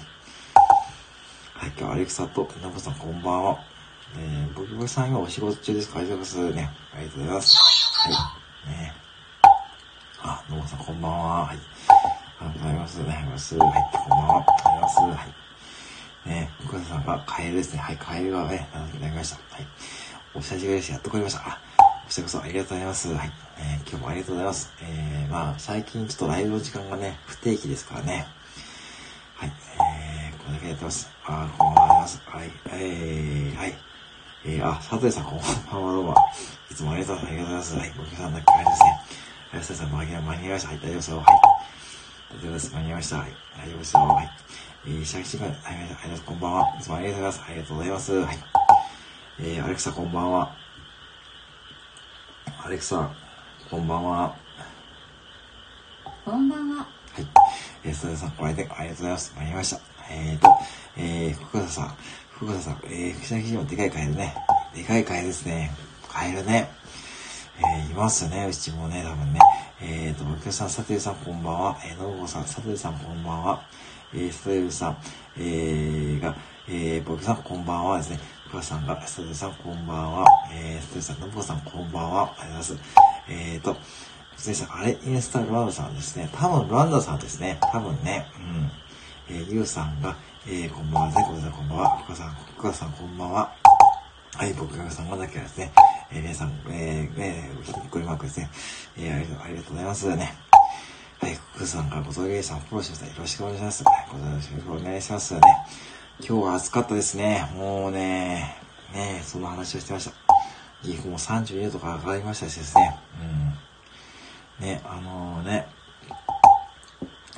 [1.56, 3.60] はい、今日はアレクサと、ナボさんこんばんは。
[4.16, 6.72] えー、僕さん今お仕事中ですかありがとうございますね。
[6.96, 7.58] ありがとうございます。
[7.58, 8.10] は
[8.66, 8.70] い。
[8.72, 8.94] ね
[10.22, 11.46] あ、ナボさんこんばんは。
[11.48, 11.58] はい。
[12.40, 12.96] ありがとうございます。
[13.00, 13.58] ね、あります。
[13.58, 14.36] はい、こんばんは。
[14.38, 15.00] ありがとうございます。
[15.02, 15.43] はい。
[16.26, 17.80] ね福田さんがカエルですね。
[17.80, 18.68] はい、カエルがね、
[19.02, 19.36] なりました。
[19.56, 19.68] はい。
[20.36, 20.92] お久しぶりです。
[20.92, 21.40] やっと来れました。
[21.42, 23.14] あ、こちらこそありがとうございます。
[23.14, 23.32] はい。
[23.60, 24.74] えー、今日もありがとうございます。
[24.82, 28.26] えー、まあ、最近ちょっとライブの時間がね、不定期ですからね。
[29.36, 29.52] はい。
[29.52, 31.10] えー、これだけやってます。
[31.26, 31.96] あ、こんばんは。
[31.96, 32.52] はい。
[32.72, 33.76] えー、はい。
[34.46, 36.16] えー、あ、佐藤さん、こんばんは、どうも。
[36.72, 37.76] いつもありがとうございます。
[37.76, 37.94] はい。
[37.96, 39.00] ごきさんだけあれですね。
[39.52, 40.70] 佐藤さん、間に合いました。
[40.70, 41.18] はい、大丈夫ですよ。
[41.18, 41.26] はい。
[41.26, 42.74] 大丈夫です。
[42.74, 43.18] 間に合いました。
[43.18, 43.32] はい。
[43.56, 44.02] 大丈夫ですよ。
[44.02, 44.32] はい。
[44.86, 46.24] えー、シャキシカ、はい、ありがとうございます。
[46.24, 46.76] こんばんは。
[46.78, 47.42] いつもありがとうございます。
[47.48, 48.14] ありがとうございます。
[48.14, 48.38] はい。
[49.40, 50.56] えー、アレクサ、こんばんは。
[52.66, 53.10] アレクサ、
[53.70, 54.36] こんばんは。
[56.26, 56.76] こんばんは。
[56.80, 56.86] は
[57.22, 57.28] い。
[57.86, 59.34] えー、それさん、これでありがとうございます。
[59.38, 59.82] 間に合いました。
[60.12, 60.48] えーと、
[60.98, 61.96] えー、福田さん、
[62.32, 64.36] 福田さん、えー、藤崎市もでかいカエルね。
[64.76, 65.72] でかいカエルですね。
[66.10, 66.70] カエルね。
[67.60, 69.40] えー、いますね、うちもね、多分ね。
[69.82, 71.78] えーと、僕さん、佐藤さん、こんばんは。
[71.86, 73.64] えー、のぶこさん、佐藤さん、こんばんは。
[74.14, 74.98] えー、佐藤さん、
[75.38, 76.36] えー、が、
[76.68, 78.20] えー、僕さん、こんばんはですね。
[78.48, 80.26] 福田さんが、佐藤さん、こんばんは。
[80.52, 82.34] えー、佐藤さん、のぶこさん、こんばんは。
[82.40, 82.98] ありがとうございます。
[83.30, 83.78] えーと、
[84.38, 86.30] 藤さん、あれ、インスタグラムさんですね。
[86.34, 87.60] 多分、ランダさんですね。
[87.72, 88.28] 多分ね。
[89.30, 89.36] うん。
[89.36, 90.16] えー、ゆうさんが、
[90.48, 91.26] えー、こんばんはですね。
[91.26, 91.98] こんこんばんは。
[92.00, 93.52] 福田さん、福田さん、こんばんは。
[94.36, 95.72] はい、僕がさんまだけはですね。
[96.16, 98.50] えー、皆さん、えー、えー、ひっこりマークですね。
[98.98, 100.34] えー、ありがとう、ありがとうございますね。
[101.20, 103.06] はい、福さんからご届けさん、フォローしました。
[103.08, 103.84] よろしくお願いします。
[103.84, 105.42] はい、ごよろしくお願いしますね。
[106.20, 107.50] 今日は暑かったですね。
[107.56, 108.56] もうね、
[108.94, 110.12] ねその話をしてました。
[110.84, 112.96] 岐阜も32度とか上がりましたしですね。
[114.60, 114.68] うん。
[114.68, 115.68] ね、あのー、ね、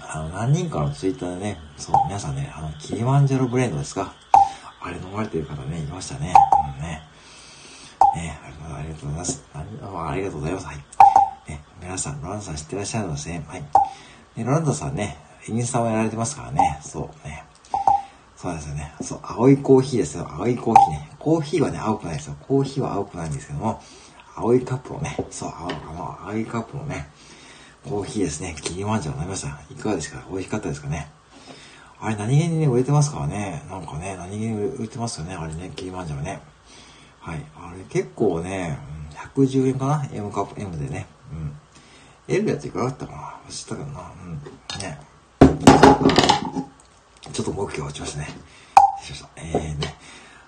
[0.01, 4.13] あの、何人かのツイッターでね、そう、皆さんね、あの、キリマンジャロブレンドですか
[4.81, 6.33] あれ飲まれてる方ね、いましたね。
[6.75, 7.14] うんね。
[8.15, 9.43] ね、ありがとうございます。
[9.53, 9.63] あ
[10.15, 10.65] りがとうございます。
[10.65, 10.77] はい。
[11.47, 13.43] ね、皆さん、ロランドさん知ってらっしゃるんですね。
[13.47, 13.61] はい。
[13.61, 13.67] ね、
[14.43, 16.79] ロランドさんね、インスタをやられてますからね。
[16.81, 17.43] そうね。
[18.37, 18.93] そうですよね。
[19.01, 20.27] そう、青いコーヒーですよ。
[20.31, 21.09] 青いコーヒーね。
[21.19, 22.35] コーヒーはね、青くないですよ。
[22.47, 23.81] コーヒーは青くないんですけども、
[24.35, 27.09] 青いカップをね、そう、青、あの、青いカップのね、
[27.83, 28.55] コーヒーですね。
[28.61, 29.59] キリマンジャロ飲みました。
[29.69, 30.23] いかがですか？
[30.29, 31.11] 美味しかったですかね？
[32.01, 33.63] あれ何気にね、売れてますからね。
[33.69, 35.35] なんかね、何気に売れてますよね。
[35.35, 36.41] あれね、キリマンジャロね。
[37.25, 37.43] はい。
[37.57, 38.77] あれ結構ね、
[39.35, 41.07] 110円かな ?M カップ M でね。
[41.31, 41.57] うん。
[42.27, 43.51] L のやついかがだったかな？
[43.51, 44.11] 知ったけどな。
[44.23, 44.41] うん。
[44.79, 44.99] ね。
[47.33, 48.27] ちょっと目標落ちましたね。
[49.01, 49.29] しました。
[49.37, 49.95] えーね。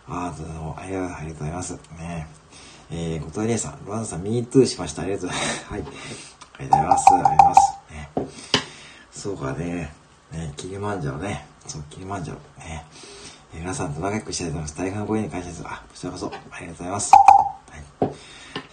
[0.07, 1.73] あー、どうも、ありがとうございます。
[1.97, 2.27] ね
[2.91, 5.01] えー、小鳥さん、ロランさん、ミートゥーしました。
[5.01, 5.65] ありがとうございます。
[5.65, 5.81] はい。
[5.81, 6.03] ありがと
[6.63, 7.05] うございます。
[7.11, 7.91] ありがとうございます。
[7.91, 8.09] ね。
[9.11, 9.93] そうかね。
[10.31, 11.45] ね、キリマンジャロね。
[11.65, 12.39] そう、キリマンジャロ。
[12.59, 12.85] ね。
[13.53, 14.77] 皆さんと仲良くしたいと思います。
[14.77, 15.63] 大変ご縁に感謝です。
[15.65, 17.11] あ、こちらこそ、ありがとうございます。
[17.71, 18.11] はい。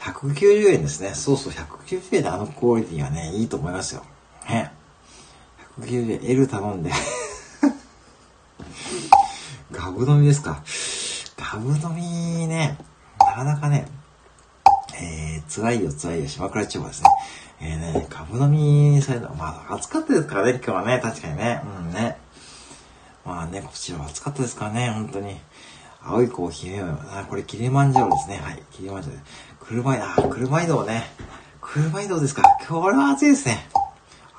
[0.00, 1.14] 190円ですね。
[1.14, 4.02] そうそう、190円であのクオリティはね、いいと思いますよ。
[4.48, 4.72] ね。
[5.78, 6.90] 190円、L 頼んで
[9.72, 10.62] ガブ飲みですか？
[11.36, 12.76] ガブ飲みね、
[13.20, 13.86] なかなかね、
[15.00, 17.08] えー、辛いよ辛いよ、島倉地方ですね。
[17.60, 21.62] えーね、ガブ飲みされた、まあ暑かったですからね、今日はね、確かにね。
[21.78, 22.16] うんね。
[23.24, 25.36] まあね、こちらは暑かったですからね、本当に。
[26.02, 28.36] 青いコーヒーあ、これキリマンジャロですね。
[28.36, 29.18] はい、キリマンジャロ。
[29.60, 31.04] 車移動、車移動ね。
[31.62, 32.42] 車移動ですか。
[32.68, 33.66] これは暑いですね。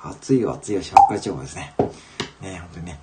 [0.02, 1.74] 暑いよ、暑いよ、島倉地方ですね。
[2.40, 3.00] ね、本当にね。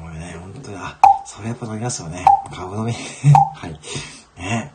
[0.00, 2.24] もうね、本当に、あ、それやっぱ飲みますよね。
[2.52, 2.92] 株飲み。
[3.54, 3.80] はい。
[4.36, 4.72] ね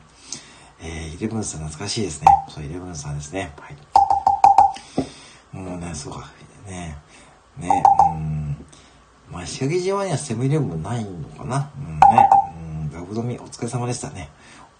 [0.80, 2.28] えー、イレブンさん懐かしいですね。
[2.50, 3.52] そう、イレブンさんですね。
[3.60, 5.58] はい。
[5.58, 6.32] もうね、そうか。
[6.66, 6.98] ね
[7.58, 8.43] ね、うん。
[9.34, 12.30] まあ、石垣島にはセブンイレブンないのかなうんね。
[12.56, 14.30] うん、ガブ飲みお疲れ様でしたね。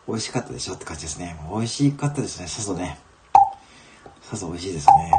[0.08, 1.36] 美味しかったでしょって感じですね。
[1.52, 3.00] 美味しかったですね、さぞね。
[4.22, 5.12] さぞ美味しいですね。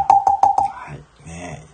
[0.73, 1.29] はい。
[1.29, 1.65] ね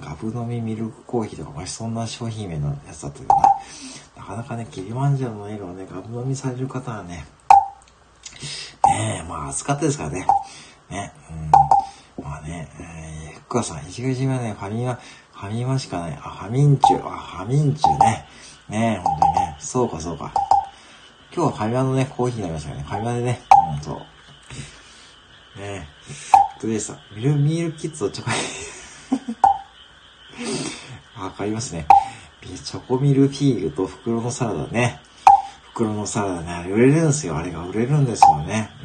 [0.00, 3.42] ガブ飲みミルクコーヒーとか、ましそんな商品名のやつだったけどな。
[4.16, 7.26] なかなかね、キリマンジャロのエールをね、ガブ飲みされる方はね、
[8.86, 10.26] ねえ、まあ暑かったですからね。
[10.90, 11.12] ね、
[12.18, 12.24] うん。
[12.24, 14.98] まあね、えー、福川さん、石垣島ね、ファミマ、
[15.44, 16.12] ファミマしかない。
[16.14, 18.26] あ、ファミンチュ、あ、ファミンチュね。
[18.70, 19.56] ねえ、ほんとにね。
[19.58, 20.32] そうか、そうか。
[21.34, 22.88] 今日はファミマのね、コーヒーになりましたからね。
[22.88, 23.40] ファミマでね、
[23.76, 23.98] うん、そう。
[25.60, 25.86] ね
[26.58, 26.60] え。
[26.60, 28.30] トレーサー、ミル、ミールキッズとチョコ
[31.22, 31.86] わかりますね。
[32.40, 35.02] チョコミルフィーユと袋のサラダね。
[35.74, 37.36] 袋のサラダね、あれ売れるんですよ。
[37.36, 38.70] あれが売れるんですよね。
[38.82, 38.84] う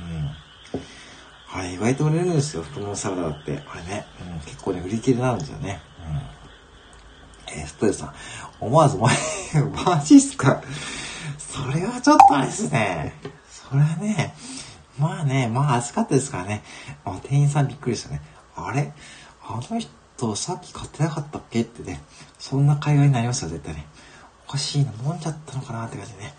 [1.57, 1.57] ん。
[1.57, 2.63] あれ意外と売れるんですよ。
[2.63, 3.63] 袋のサラダって。
[3.71, 4.05] あれね。
[4.33, 5.87] うん、結構ね、売り切れなんですよね。
[7.55, 8.13] え、ストレスさん。
[8.59, 9.15] 思わず、お前、
[9.85, 10.61] マジっすか。
[11.37, 13.13] それはちょっとあれですね。
[13.49, 14.33] それはね、
[14.97, 16.63] まあね、まあ暑かったですからね。
[17.05, 18.21] あ店員さんびっくりしたね。
[18.55, 18.91] あれ？
[19.43, 21.61] あの人さっき買ってなかったっけ？
[21.61, 22.01] ってね。
[22.37, 23.85] そんな会話になりますよ、絶対ね。
[24.47, 26.33] おかしいな、飲んじゃったのかなって感じでね。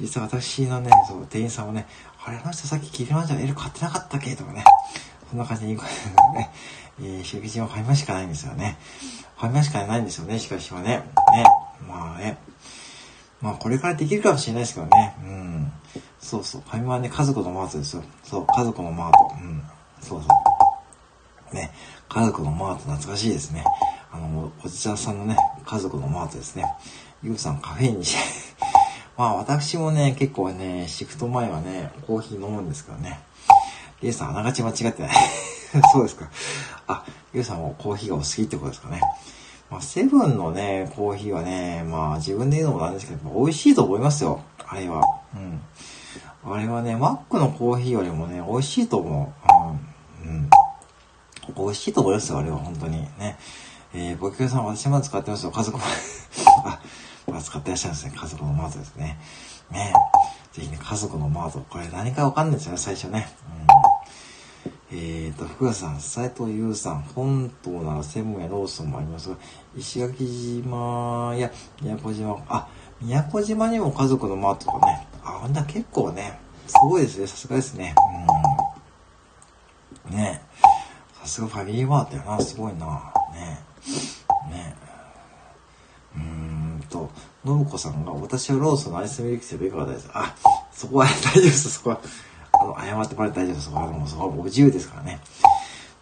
[0.00, 1.86] 実は私のね、そう、店員さんもね、
[2.24, 4.36] あれ、あの人さっきキリマンジャロ L 買ってなかったっけ？
[4.36, 4.64] とかね。
[5.30, 6.50] そんな感じに言うからね、
[7.00, 8.78] えー、刺激はファミマしかないんですよね。
[9.44, 10.88] ファミマしかないんですよね、しかしはね。
[10.88, 11.04] ね。
[11.86, 12.38] まあね。
[13.42, 15.14] まあこれからできるかもしれないですけどね。
[15.22, 15.72] うん。
[16.18, 16.62] そうそう。
[16.62, 18.04] ファミマはね、家族のマートですよ。
[18.22, 19.34] そう、家族のマート。
[19.38, 19.62] うん。
[20.00, 20.28] そうそ
[21.52, 21.54] う。
[21.54, 21.70] ね。
[22.08, 23.64] 家族のマート懐かしいですね。
[24.10, 26.64] あの、おじちゃんさんのね、家族のマートですね。
[27.22, 28.18] ゆうさんカフェインにして
[29.18, 33.20] まあ私もね、結構ね、シフト前はね、コーヒー飲むんですけどね。
[34.00, 35.10] リエさんあながち間違ってない
[35.92, 36.28] そうですか。
[36.86, 39.00] あ、ゆうさんもコーヒーがお好きってことですかね。
[39.70, 44.40] まあ、セブンのね、コーヒーはね、まあ自分で言うのもなんですけど、美味しいと思いますよ。
[44.66, 45.02] あれは。
[45.34, 45.60] うん。
[46.46, 49.32] あれはね、マックのコーヒーよりもね、美味しいと思
[50.24, 50.26] う。
[50.26, 50.30] うん。
[50.30, 50.50] うん。
[51.56, 52.98] 美味しいと思いますよ、あれは、本当に。
[53.18, 53.38] ね。
[53.94, 55.84] えー、ご協さん、私も使ってますよ、家族も
[56.64, 56.80] あ、
[57.30, 58.12] まあ、使ってらっしゃるんですね。
[58.16, 59.18] 家族のマートですね。
[59.70, 59.92] ね
[60.52, 61.64] ぜひね、家族のマート。
[61.68, 63.28] これ何かわかんないですよね、最初ね。
[63.60, 63.63] うん、
[64.96, 69.36] えーと、福田さん、斉藤優さん、本島なら専門やローソンもありますが、
[69.76, 71.50] 石垣島や
[71.82, 72.68] 宮古島、あ、
[73.00, 75.08] 宮古島にも家族のマートとかね。
[75.24, 77.26] あ、ほんだ結構ね、すごいですね。
[77.26, 77.92] さすがですね。
[80.06, 80.16] うん。
[80.16, 80.40] ね
[81.20, 82.40] さすがファミリーマートやな。
[82.40, 83.12] すごいな。
[83.32, 83.60] ね
[84.48, 84.76] ね
[86.16, 87.10] うーんと、
[87.44, 90.36] 信子さんが、私はローソンのアイスミルクティーいかがですあ、
[90.70, 91.70] そこは大丈夫です。
[91.72, 92.00] そこは、
[92.78, 93.70] あの、謝ってもらって大丈夫です。
[93.70, 95.20] もうそこは僕自由ですからね。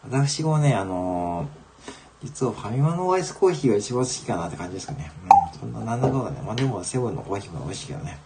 [0.04, 5.10] 私もね、あのー、実はファミマのアイスコーヒーが一番好きかなって感じですかね。
[5.52, 6.42] うん、そんな、なんだかんだね。
[6.46, 8.18] まあでも、セブンのコーヒーも美味しいけどね。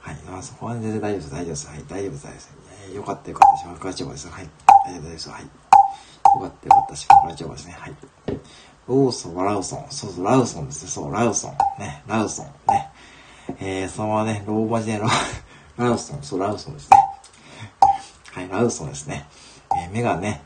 [0.00, 0.16] はい。
[0.30, 1.30] まあそこは全然大丈夫です。
[1.30, 1.68] 大丈夫です。
[1.68, 1.84] はい。
[1.88, 2.24] 大丈夫です。
[2.24, 2.50] 大丈夫です。
[2.86, 3.58] えー、よかったよかった。
[3.58, 4.28] しばらくチョコです。
[4.28, 4.48] はい。
[4.86, 5.28] 大丈夫です。
[5.28, 5.42] はい。
[5.42, 6.96] よかったよかった。
[6.96, 7.76] しばらくチョコですね。
[7.78, 7.94] はい。
[8.88, 9.86] ローソンラウソン。
[9.90, 10.90] そうそう、ラウソンですね。
[10.90, 11.50] そう、ラウソン。
[11.78, 12.46] ね、ラウソン。
[12.68, 12.90] ね。
[13.60, 15.08] えー、そのままね、ローマ字でラ
[15.76, 16.22] ラウソン。
[16.22, 17.09] そう、ラウソンですね。
[18.32, 19.26] はい、ラウソンですね。
[19.84, 20.42] えー、目がね、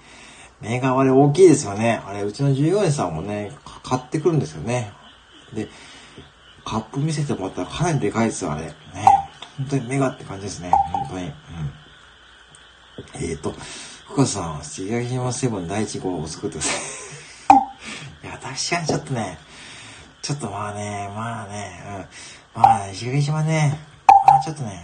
[0.61, 2.03] 目があれ大きいですよね。
[2.07, 4.93] あれ、うちの従業員さんもね、買ってくるんですよね。
[5.53, 5.69] で、
[6.65, 8.67] カップ見せてもらったらかなりでかいですよ、あれ。
[8.67, 8.75] ね。
[9.59, 10.71] 本当にメガって感じですね。
[10.93, 11.27] 本当に。
[11.27, 11.33] うん。
[13.15, 13.53] えーと、
[14.09, 16.73] 深田さん、石垣島セブン第1号を作ってくださ
[18.25, 18.27] い。
[18.27, 19.39] いや確かにちょっとね、
[20.23, 22.07] ちょっとまあね、まあね、
[22.55, 22.63] うん。
[22.63, 23.79] まあ、石垣島ね、
[24.27, 24.83] まあちょっとね、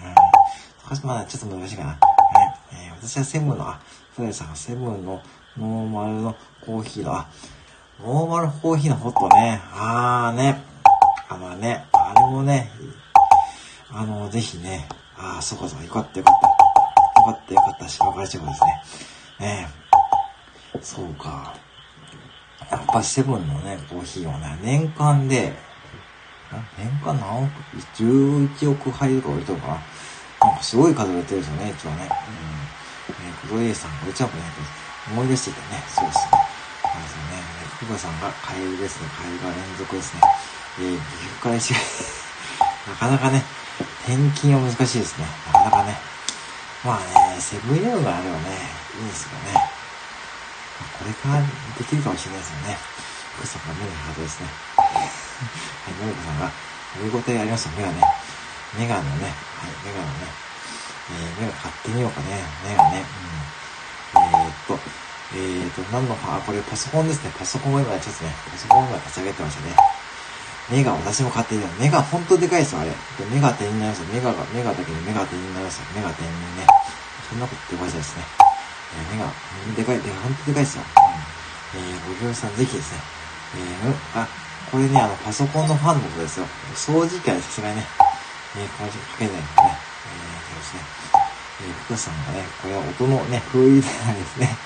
[0.93, 1.09] うん。
[1.09, 2.10] まだちょっと難しいかな。
[3.03, 3.81] 私はセブンの、あ、
[4.15, 5.23] フレさんセブンの
[5.57, 7.29] ノーマルのコーヒーの、あ、
[8.03, 9.59] ノーマルコーヒーのホットね。
[9.73, 10.63] あーね。
[11.31, 12.71] あ、まあね、あれもね、
[13.91, 14.87] あの、ぜひね、
[15.17, 17.21] ああ、そうかそうか、よかったよかった。
[17.21, 18.83] よかったよかった、芝刈りチョコですね。
[19.41, 19.69] ね
[20.83, 21.55] そうか。
[22.71, 25.55] やっぱセブンのね、コーヒーはね、年間で、
[26.77, 27.51] 年間何億
[27.97, 29.75] ?11 億杯とか売れてるかな
[30.49, 32.09] なんかすごい数売れてるんですよね、一応ね。
[32.75, 32.80] うん。
[33.11, 34.43] えー、クロエさんが売れちゃうかね、
[35.11, 35.83] 思い出していたね。
[35.89, 36.51] そうですね。
[36.83, 37.43] そうですね。
[37.77, 39.09] 福川さんがカエルですね。
[39.17, 40.21] カエルが連続ですね。
[40.79, 41.75] えー、岐阜から石
[42.87, 43.45] なかなかね、
[44.05, 45.27] 転勤は難しいですね。
[45.53, 45.99] なかなかね。
[46.85, 48.57] まあね、セブンイレブンがあればね、
[48.97, 49.71] いいんですけどね。
[50.99, 51.43] これから
[51.77, 52.79] できるかもしれないですよね。
[53.37, 54.49] 福さんが目がハートですね。
[54.77, 56.51] はい、のりこさんが、
[56.97, 58.01] 見応えありました、目がね。
[58.77, 60.50] 目がのね、はい、目がのね。
[61.11, 62.43] えー、目が買ってみようかね。
[62.65, 63.05] 目がね。
[64.15, 64.23] うん。
[64.23, 64.79] えー、っと、
[65.35, 67.31] えーと、何の、あ、これパソコンですね。
[67.39, 69.77] パソコンを今ちょっとね、パソコンを今立ち上げてましたね。
[70.71, 72.91] 目が私も勝手に、目が本当でかいですよ、あれ。
[73.31, 74.03] 目が点になります。
[74.13, 75.83] 目が、目がだけに目が点になります。
[75.95, 76.67] 目が点にね。
[77.29, 78.23] そんなこと言ってましたですね。
[78.95, 79.31] えー、目が、
[79.77, 80.83] でかい、で、本当でかいですよ。
[80.83, 82.99] うん、えー、ご業者さんぜひですね。
[83.55, 84.29] えー、あ、
[84.71, 86.47] これね、あの、パソコンのファンのことですよ。
[86.75, 87.87] 掃除機はさすがにね、
[88.59, 89.80] えー、これかけないのでね。
[90.61, 90.81] ですね。
[91.61, 94.57] えー、福さんがね、これは音のね、封入れないですね。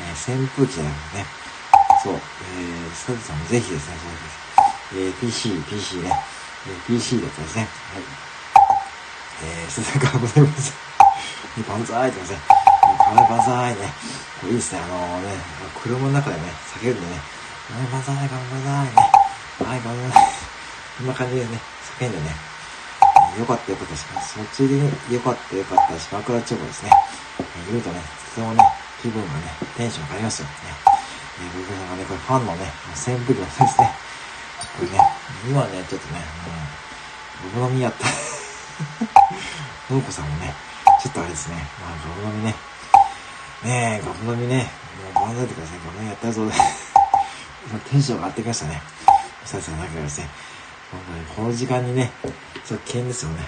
[0.00, 1.26] えー、扇風機じゃなくてね。
[2.02, 4.46] そう、えー、スタディさんもぜひですね、そうです。
[4.96, 6.12] えー、PC、PC ね。
[6.68, 7.68] えー、PC だったですね。
[7.92, 8.02] はい。
[9.44, 10.74] えー、スタディさんございます。
[11.68, 12.38] バンザーイってますね。
[13.00, 13.92] カメバンザーイね。
[14.40, 14.80] これいいですね。
[14.80, 15.32] あのー、ね、
[15.82, 16.42] 車の中でね、
[16.74, 17.20] 叫んでね、
[17.92, 19.16] バンザーイ、バンザーイね。
[19.64, 20.46] はい、バンザーイ。
[20.98, 21.60] こんな感じでね、
[21.98, 22.55] 叫んでね。
[23.38, 26.90] よかったよかったし、そっちで、よかったよかったし、枕チョコですね。
[27.40, 28.00] えー、言うとね、
[28.34, 28.64] とてもね、
[29.02, 30.54] 気分がね、テンション上がりますよね。
[31.38, 33.90] えー、僕がね、これファンのね、扇風機のですね。
[34.76, 35.00] これね、
[35.48, 36.52] 今ね、ちょっとね、も
[37.44, 38.06] うん、僕のみやった。
[39.92, 40.54] のうこさんもね、
[41.02, 42.54] ちょっとあれですね、まあ、ガブ飲みね。
[43.64, 44.68] ねえ、ガブ飲みね、
[45.14, 45.78] もう頑張ってください。
[45.84, 46.42] ガブ飲みやったぞ。
[47.68, 48.82] 今テンション上がってきましたね。
[49.44, 50.28] ささんなんかですね、
[51.34, 52.10] この時間にね、
[52.64, 53.38] ちょっと危険ですよね。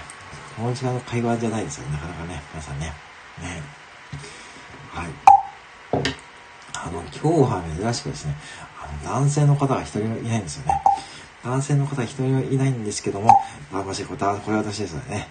[0.57, 2.86] この時間の会話じゃないですよね、なかなかね、皆さんね。
[3.41, 3.62] ね
[4.91, 5.09] はい。
[6.74, 8.34] あの、今日は珍しくですね、
[8.82, 10.82] あの、男性の方が一人もいないんですよね。
[11.45, 13.30] 男性の方は一人もいないんですけども、
[13.72, 15.28] あ、もしこれ、これ私ですよね。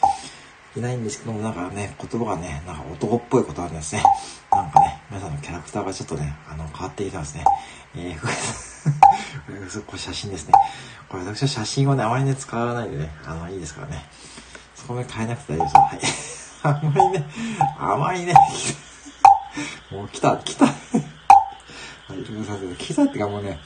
[0.77, 4.03] いないんですけども、なんかね、言葉がね、なんか男っぽいことあるんですね。
[4.51, 7.43] なんかね、皆さんのキャラクターがちょっとね、あの、変わってきたんですね。
[7.97, 8.33] えー、 これ、
[9.81, 10.53] これ写真ですね。
[11.09, 14.05] これ私は写真をね、あまりね、使わないでね、あの、いいですからね。
[14.75, 16.75] そこね、変えなくて大丈夫ですはい。
[16.77, 17.27] あまりね、
[17.79, 18.35] あまりね、
[19.91, 20.65] もう来た、来た。
[20.65, 20.75] はい、
[22.77, 23.59] 来たってかもうね、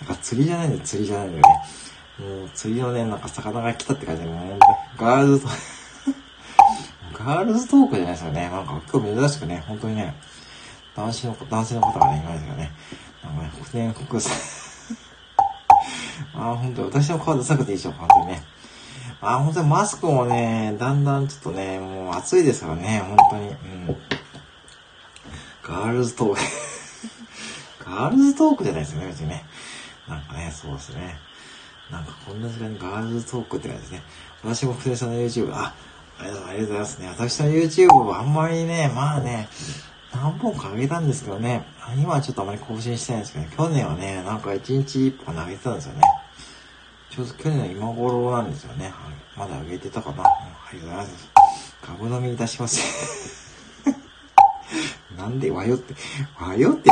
[0.00, 1.54] なんか釣りじゃないんだよ、釣りじゃないんだよね。
[2.18, 4.58] もう釣りのね、なんか魚が来たって感じで、もう
[4.96, 5.52] ガールズトー
[7.12, 8.48] ク、ガールズトークじゃないですよね。
[8.48, 10.14] なんか今日珍しくね、本当にね、
[10.96, 12.70] 男子の、男性の方がね、いますよね。
[13.74, 14.30] ね、国さ
[16.34, 18.42] あ、本当私の顔出さなくていいでしょ、本当にね。
[19.20, 23.48] ああ、本当にマスクもね、だんだんちょっとね、もう暑いですからね、本当に。
[23.48, 23.96] うん。
[25.62, 26.40] ガールズトーク
[27.84, 29.44] ガールズトークじゃないですよね、別にね。
[30.08, 31.18] なんかね、そうですね。
[31.90, 34.02] なんかこんな時間にガールズトークって感じですね。
[34.42, 35.74] 私も福田さんの YouTube、あ、
[36.18, 37.08] ありがとうございますね。
[37.08, 39.48] 私の YouTube はあんまりね、まあね、
[40.16, 41.66] 何本か上げたんですけどね、
[41.98, 46.00] 今はちょっとあまり更新してないんですけど、ね、去年はね、なんか1日1本投げてたんですよね。
[47.10, 48.92] ちょうど去年の今頃なんですよね。
[49.36, 50.16] まだ上げてたかな。
[50.16, 50.32] うん、あ
[50.72, 51.30] りがとうございます。
[51.82, 53.54] 株飲みいたします。
[55.16, 55.94] なんで和よって、
[56.38, 56.90] 和よって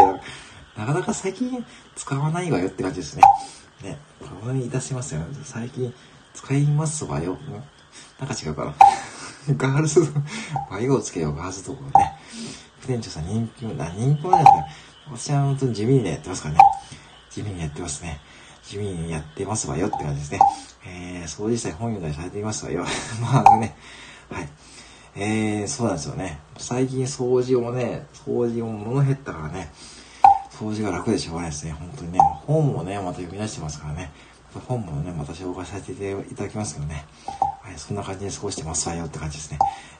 [0.76, 1.64] なかなか最近
[1.96, 3.22] 使わないわよって感じですね。
[3.82, 5.22] ね、これにいたしますよ。
[5.44, 5.92] 最近
[6.34, 7.38] 使いますわよ。
[8.18, 8.74] なんか違うかな。
[9.56, 10.00] ガールズ、
[10.70, 12.16] 和よをつけよう、ガールズとこね。
[12.86, 14.66] 店長さん人気も、な、人気もないですね。
[15.10, 16.60] 私は本当に地味にやってますからね。
[17.30, 18.20] 地味にやってますね。
[18.62, 20.40] 地味にやってますわよって感じですね。
[20.86, 22.84] えー、掃除したり本読んだりされていますわよ。
[23.20, 23.76] まああのね、
[24.30, 24.48] はい。
[25.16, 26.40] えー、そうなんですよね。
[26.56, 29.70] 最近掃除もね、掃除も物減ったからね、
[30.50, 31.72] 掃除が楽でしょうがないですね。
[31.72, 32.18] 本当にね。
[32.46, 34.10] 本もね、また読み出してますからね。
[34.68, 37.04] 本もね、また紹介させていただきますけどね。
[37.62, 39.58] はい、そんな感じで過ごしてますわよって感じですね。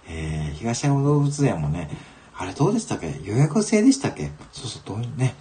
[0.08, 1.90] えー、東山動物園もね、
[2.36, 3.20] あれどうでしたっけ？
[3.22, 4.30] 予約制でしたっけ？
[4.52, 5.34] そうそう、どうね。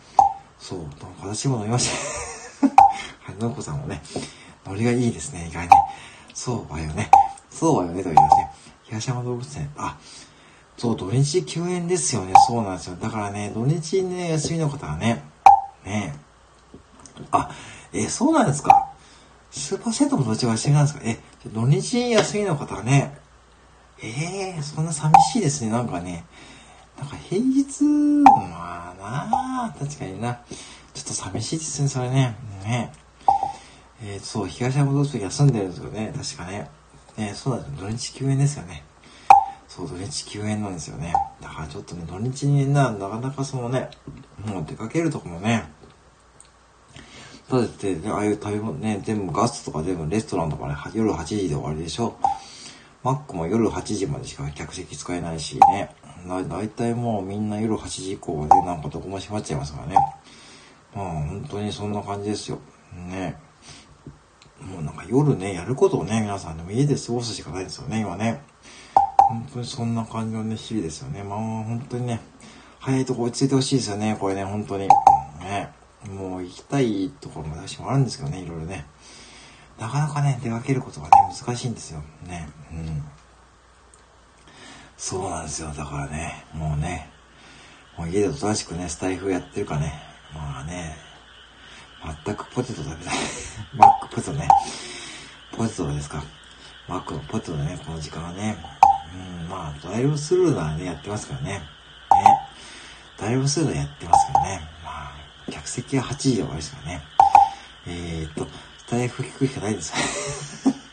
[0.59, 1.89] そう、どう私も飲みまし
[2.61, 2.67] た。
[3.25, 4.01] はい、のこさんもね、
[4.65, 5.71] ノリがいいですね、意外ね。
[6.33, 7.09] そうわよね。
[7.49, 8.51] そうわよね、と言いますね。
[8.83, 9.97] 東山動物園、あ、
[10.77, 12.33] そう、土日休園ですよね。
[12.47, 12.95] そうなんですよ。
[12.95, 15.23] だからね、土日ね、休みの方はね、
[15.85, 16.15] ね
[17.31, 17.49] あ、
[17.91, 18.89] え、そうなんですか。
[19.51, 21.01] スーパーセントも土日は休みなんですか？
[21.03, 23.17] え、土日休みの方はね、
[24.01, 25.69] ええー、そんな寂しいですね。
[25.71, 26.25] なんかね、
[27.03, 27.83] なんか平日、
[28.23, 30.39] まあなあ確かにな。
[30.93, 32.37] ちょっと寂しいですね、それね。
[32.63, 32.93] ね
[34.01, 36.13] えー、そう、東山動物園休んでるんですよね。
[36.15, 36.69] 確かね。
[37.17, 38.85] ねそうだ、土日休園ですよね。
[39.67, 41.13] そう、土日休園なんですよね。
[41.41, 43.89] だからちょっとね、土日にな、なかなかそのね、
[44.45, 45.65] もう出かけるとこもね、
[47.49, 52.17] だって、ね、ああいう食べ物ね、全部ガストとか全部レストランとかね、夜8時で終わりでしょ。
[53.03, 55.93] マックも夜8時までしか客席使えないしね。
[56.27, 59.95] だ、だいたいもうみんな夜8時以降でなんかどこも閉まっちゃいますからね。
[60.95, 62.59] まあ本当にそんな感じですよ。
[63.09, 63.37] ね。
[64.61, 68.41] もうなんか夜ね、やることをね、皆さんでも家で過ごすしかないですよね、今ね。
[69.17, 71.23] 本当にそんな感じのね、日々ですよね。
[71.23, 72.21] まあ本当にね、
[72.79, 74.87] 早いとこ落ち着いてほしいですよね、これね、本当に。
[75.39, 75.69] ね。
[76.09, 78.85] もう行きたいところも私もあるんですけどね、いろいろね。
[79.79, 82.01] なかなかね、出かけることがね、難しいんですよ。
[82.27, 82.49] ね。
[82.71, 83.03] うん。
[85.05, 85.67] そうなんですよ。
[85.75, 87.09] だからね、もうね、
[87.97, 90.01] もう家でおとなしくね、スタイフやってるかね。
[90.33, 90.95] まあね、
[92.25, 93.15] 全くポテト食べたい。
[93.75, 94.47] マックポテトね。
[95.51, 96.23] ポテトですか。
[96.87, 98.55] マックのポテトでね、この時間はね。
[99.13, 101.49] うん、まあ、ドライブスルーならね、やってますからね。
[101.51, 101.63] ね。
[103.19, 104.61] ドライブスルーでやってますからね。
[104.85, 105.11] ま
[105.49, 107.01] あ、客席は8時で終わりですからね。
[107.87, 108.47] えー、っと、
[108.77, 109.93] スタイフ聞くしかないです。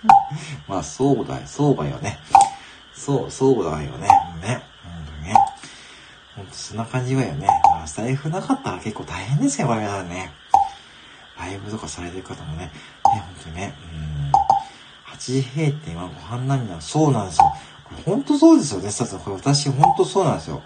[0.66, 2.18] まあ、そうだよ、そうだよね。
[3.01, 4.09] そう、そうだよね。
[4.42, 4.62] ね。
[4.84, 5.34] 本当にね。
[6.36, 7.46] ほんとそんな感じはよね。
[7.70, 10.30] まあ、スタイフなかったら結構大変ですよ、我々はね。
[11.38, 12.70] ライブとかされてる方もね、ね、
[13.05, 15.14] 本当にね、うん。
[15.14, 17.53] 8時閉店はご飯並みなそうなんですよ。
[17.84, 20.62] これ本当そうですよね、さこれ私本当そうなんですよ。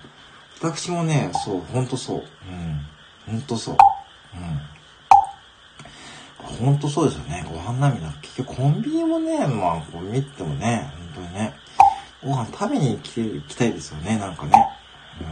[0.61, 2.18] 私もね、そう、本当そう。
[2.18, 2.20] う
[2.53, 2.87] ん。
[3.26, 3.76] 本当そう。
[4.37, 4.61] うん。
[6.66, 7.47] 本当そうですよね。
[7.49, 8.12] ご飯並みな。
[8.22, 11.64] 結局コンビニもね、まあ、こう見てもね、本当にね。
[12.25, 14.53] ご飯食べに、行きたいですよね、なんかね。
[15.20, 15.27] うん。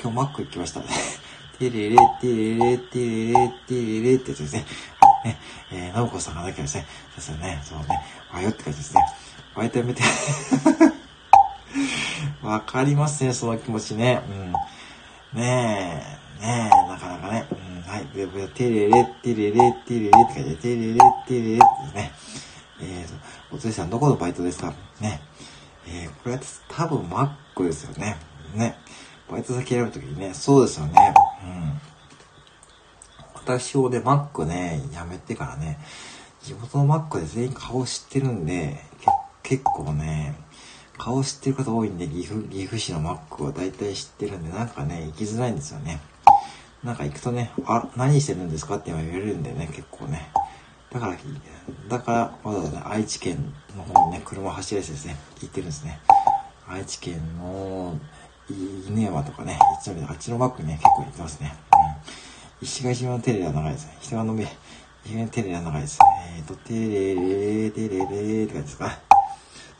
[0.00, 0.86] 今日マック行きましたね。
[1.58, 4.64] テレレ、テレレ、テレレ、テレレってやつですね。
[5.00, 5.38] はい、ね。
[5.72, 6.86] えー、のぶこさんがだけですね。
[7.16, 7.60] ですね。
[7.64, 8.02] そうね。
[8.32, 9.02] わよって感じですね。
[9.54, 10.02] わいためて。
[12.42, 14.22] わかりますね、その気持ちね。
[15.34, 15.40] うん。
[15.42, 16.04] ね
[16.40, 17.46] え、ねえ、なかなかね。
[17.50, 17.54] う
[17.88, 18.06] ん、はい。
[18.14, 22.12] で、テレレ、テレレ、テレレって書いて、テレレ、テレレってね。
[22.78, 24.72] えー、おつりさんどこのバイトですか？
[25.00, 25.20] ね。
[26.26, 28.16] これ多分マックですよね。
[28.52, 28.76] ね。
[29.30, 31.14] バイト先選ぶときにね、そうですよね。
[31.44, 31.80] うん。
[33.36, 35.78] 私をね、マックね、辞めてからね、
[36.42, 38.76] 地元のマックで全員顔知ってるんで、
[39.44, 40.34] 結構ね、
[40.98, 46.00] 顔知ってる方多いんで、岐阜、岐阜市のマックを大体知ってるんで、なんかね、行きづらいんですよね。
[46.82, 48.78] なんか行くとね、あ、何してるんですか？
[48.78, 50.28] って言われるんでね、結構ね。
[50.96, 51.16] だから、
[51.88, 56.00] だから、わざわざね、愛知県の方にね、車を走らせてですね、行ってるんですね。
[56.66, 57.98] 愛知県の、
[58.48, 61.54] 犬山とかね、一応あっちのバックにね、結構行ってますね。
[62.60, 62.66] うん。
[62.66, 63.98] 石垣島のテレビは長いですね。
[64.00, 64.50] 人がのび、石
[65.04, 65.98] 垣のテレビは長いです。
[66.34, 67.14] えーと、テレ
[67.64, 68.98] レテレレって感じですか？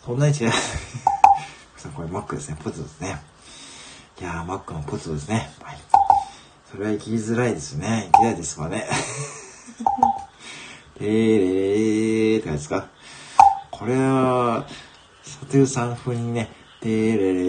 [0.05, 0.53] そんなに違う。
[1.97, 2.57] これマックですね。
[2.63, 3.17] ポテトですね。
[4.21, 5.49] いやー、マックのポテトですね。
[5.63, 5.79] はい。
[6.71, 8.11] それは行きづらいですね。
[8.13, 8.87] 行きづらいですわね。
[10.99, 12.89] テレーって感じですか。
[13.71, 14.67] これは、
[15.23, 17.41] サテルさん風にね、テレレ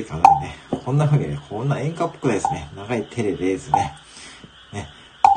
[0.00, 2.68] ーとかね、こんな風にね、こんな演歌っぽくないですね。
[2.76, 3.94] 長いテレレーですね。
[4.72, 4.88] ね、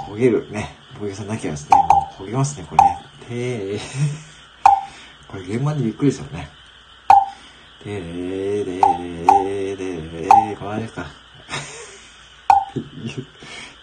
[0.10, 2.98] 焦げるね、ボケさんなきゃですね、もう焦げますね、これね。
[3.28, 3.80] テレー。
[5.28, 6.50] これ現場にびっくりですよね。
[7.84, 8.82] テレレレレ
[9.76, 10.28] レレ
[10.58, 11.04] このですか。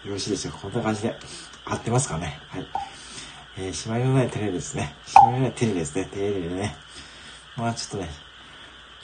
[0.05, 0.53] よろしいですよ。
[0.61, 1.17] こんな感じで。
[1.65, 2.41] 合ってますかね。
[2.49, 2.67] はい。
[3.59, 4.95] えー、締まりのないテレビですね。
[5.07, 6.05] 締まりのないテレビですね。
[6.07, 6.77] テレビでね。
[7.57, 8.11] まあちょっとね、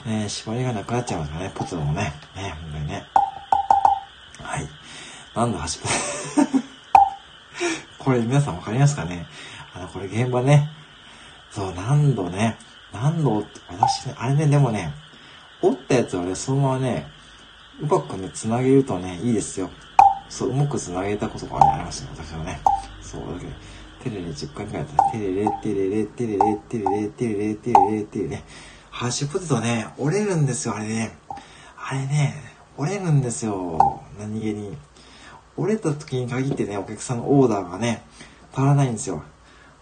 [0.07, 2.13] えー、縛りがなくなっちゃいますからね、ポテトもね。
[2.35, 3.05] ね、本当にね。
[4.41, 4.67] はい。
[5.35, 5.85] 何度走る
[7.99, 9.27] これ皆さんわかりますかね？
[9.75, 10.69] あの、これ現場ね。
[11.51, 12.57] そう、何度ね。
[12.91, 14.91] 何度って、私ね、あれね、でもね、
[15.61, 17.07] 折ったやつはね、そのままね、
[17.79, 19.69] うまくね、繋げるとね、いいですよ。
[20.27, 22.59] そう、うまく繋げたことが、ね、ありますよ、私はね。
[23.01, 23.51] そう、だけど、
[24.03, 28.43] テレレ10回くらいやったら、テレレ、テレレ、テレレ、テレレ、テレレ、テレレ、テレレ、
[28.89, 31.17] ハッシュポテトね、折れるんですよ、あれね。
[31.77, 32.35] あれね、
[32.77, 34.01] 折れるんですよ。
[34.17, 34.77] 何気に。
[35.57, 38.03] 折れた時に限ってね、お客さんのオーダーがね、
[38.53, 39.21] 足らないんですよ。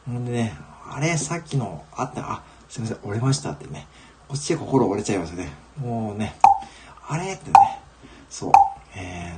[0.06, 0.58] ほんでね、
[0.90, 3.88] あれ、さっきの、あった、あ、すいません、折れましたってね。
[4.28, 5.52] こっちで心折れちゃいますよね。
[5.78, 6.36] もうね、
[7.08, 7.54] あれってね、
[8.30, 8.52] そう、
[8.96, 9.34] え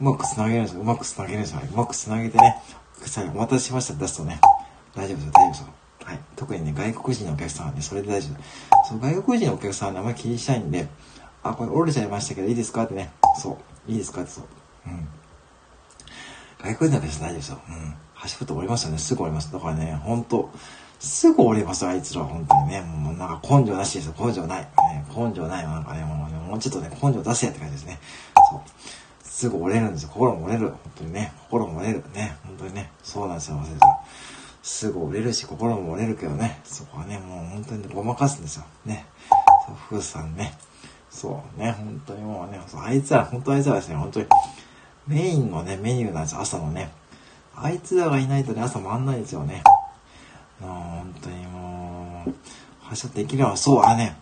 [0.00, 0.80] うまく繋げるんですよ。
[0.80, 1.60] うまく繋げるんですよ。
[1.70, 2.62] うまく繋げてね、
[3.34, 4.40] お待たせしましたって出すとね、
[4.94, 5.66] 大丈夫ですよ、大丈夫ですよ。
[6.04, 6.20] はい。
[6.36, 8.88] 特にね、外国人のお客さんはね、それで大丈夫。
[8.88, 10.88] そう、外国人のお客さんはね、あんまり気にしないんで、
[11.42, 13.12] あ、これ折れちゃいましたけど、いいですかってね。
[13.40, 13.90] そう。
[13.90, 14.44] いいですかってそう。
[14.86, 15.08] うん。
[16.62, 17.60] 外国人のお客さん大丈夫ですよ。
[17.68, 17.94] うん。
[18.14, 18.98] 端っと折れますよね。
[18.98, 19.52] すぐ折れます。
[19.52, 20.50] だからね、ほんと、
[20.98, 22.28] すぐ折れますよ、あいつらは。
[22.28, 22.80] 本当にね。
[22.80, 24.14] もうなんか根性なしですよ。
[24.18, 24.60] 根性ない。
[24.62, 24.68] ね、
[25.14, 25.64] 根性ない。
[25.64, 27.98] なんかね、もうね、もうちょっとね、根性出せやって感じですね。
[28.50, 28.60] そう。
[29.36, 30.08] すぐ折れるんですよ。
[30.14, 30.68] 心も折れる。
[30.68, 31.30] 本当にね。
[31.50, 32.02] 心も折れる。
[32.14, 32.38] ね。
[32.42, 32.90] 本当にね。
[33.02, 33.80] そうなんですよ、忘れて。
[34.62, 38.64] すぐ折れるし、心も折れるけどね、そこはね、もう本当にごまかすんですよ。
[38.86, 39.04] ね。
[39.66, 40.56] そう、ふーさんね。
[41.10, 44.26] そうね、本当にもうね、あいつら、本当あいつらですね、本当に、
[45.06, 46.90] メインのね、メニューなんですよ、朝のね。
[47.54, 49.62] あいつらがいないとね、朝回んないですよね。
[50.60, 52.34] もう、本当にもう、
[52.80, 54.16] 発射できれば、そう、あね、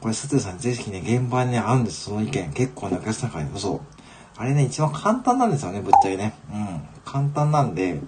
[0.00, 2.52] これ、佐藤さん、ぜひね、現場にね、会うんです、その意見。
[2.52, 3.95] 結構ね、お客さんからね、そう。
[4.38, 6.34] あれね、一番簡単なんですよね、ぶっちゃけね。
[6.52, 6.80] うん。
[7.04, 8.00] 簡単なんで、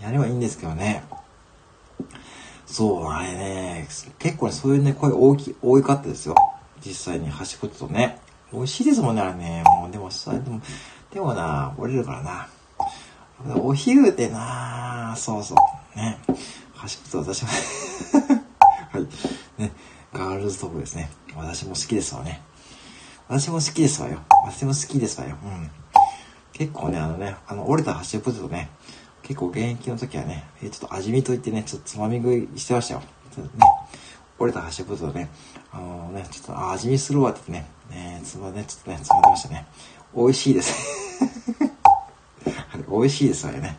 [0.00, 1.02] やればいいんですけどね。
[2.66, 6.34] そう、あれね、結構ね、そういうね、声大きい、多かったですよ。
[6.84, 8.18] 実際に端っことね。
[8.52, 9.64] 美味しいですもんね、あれね。
[9.64, 10.60] もう、でも、さ、でも、
[11.12, 12.48] でもな、折れるからな。
[13.56, 15.98] お昼でな、そうそう。
[15.98, 16.18] ね。
[16.74, 19.62] 端っこと私もはい。
[19.62, 19.72] ね。
[20.12, 21.10] ガールズトークですね。
[21.34, 22.40] 私も好きですわね。
[23.28, 24.20] 私も好きですわよ。
[24.46, 25.36] 私も好きですわよ。
[25.42, 25.70] うん。
[26.52, 28.68] 結構ね、あのね、あの、折れた端っポテトね、
[29.22, 33.02] 結構現役の時はね、ちょっと味見といってね、ちょっとつまみ食いしてましたよ。
[33.34, 33.64] ちょっとね、
[34.38, 35.30] 折れた端っポテトね、
[35.72, 39.66] あのね、ちょっと味見するわってね、ね、つまね、ちょっとね、つまんでましたね。
[40.14, 40.74] 美味しいです。
[42.88, 43.78] 美味しいですわよね。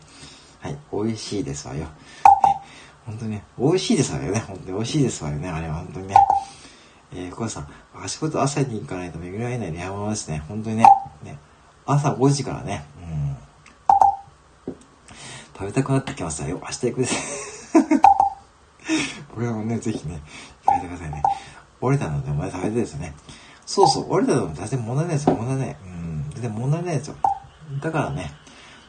[0.60, 1.82] はい、美味しいですわよ。
[1.82, 1.88] ね、
[3.06, 4.40] 本当にね、美味しいですわよね。
[4.40, 5.50] 本当に美味しいですわよね。
[5.50, 6.16] あれは本当にね。
[7.14, 7.68] えー、小さん、
[8.04, 10.44] 足元朝に行かないと巡り合えないレア物ですね。
[10.48, 10.86] 本当にね。
[11.24, 11.38] ね
[11.86, 12.86] 朝5時からね。
[14.68, 14.76] うん。
[15.54, 16.60] 食べたくなってきましたよ。
[16.62, 17.74] 明日行くです。
[19.34, 20.22] これもね、ぜひね、
[20.66, 21.24] 行かれてくださいね。
[21.82, 23.14] 折れたのでお前食べてですね。
[23.66, 25.36] そうそう、折れたので全然問題ないですよ。
[25.36, 25.78] 問題ない。
[25.84, 26.30] うん。
[26.32, 27.16] 全然問題ないですよ。
[27.82, 28.32] だからね、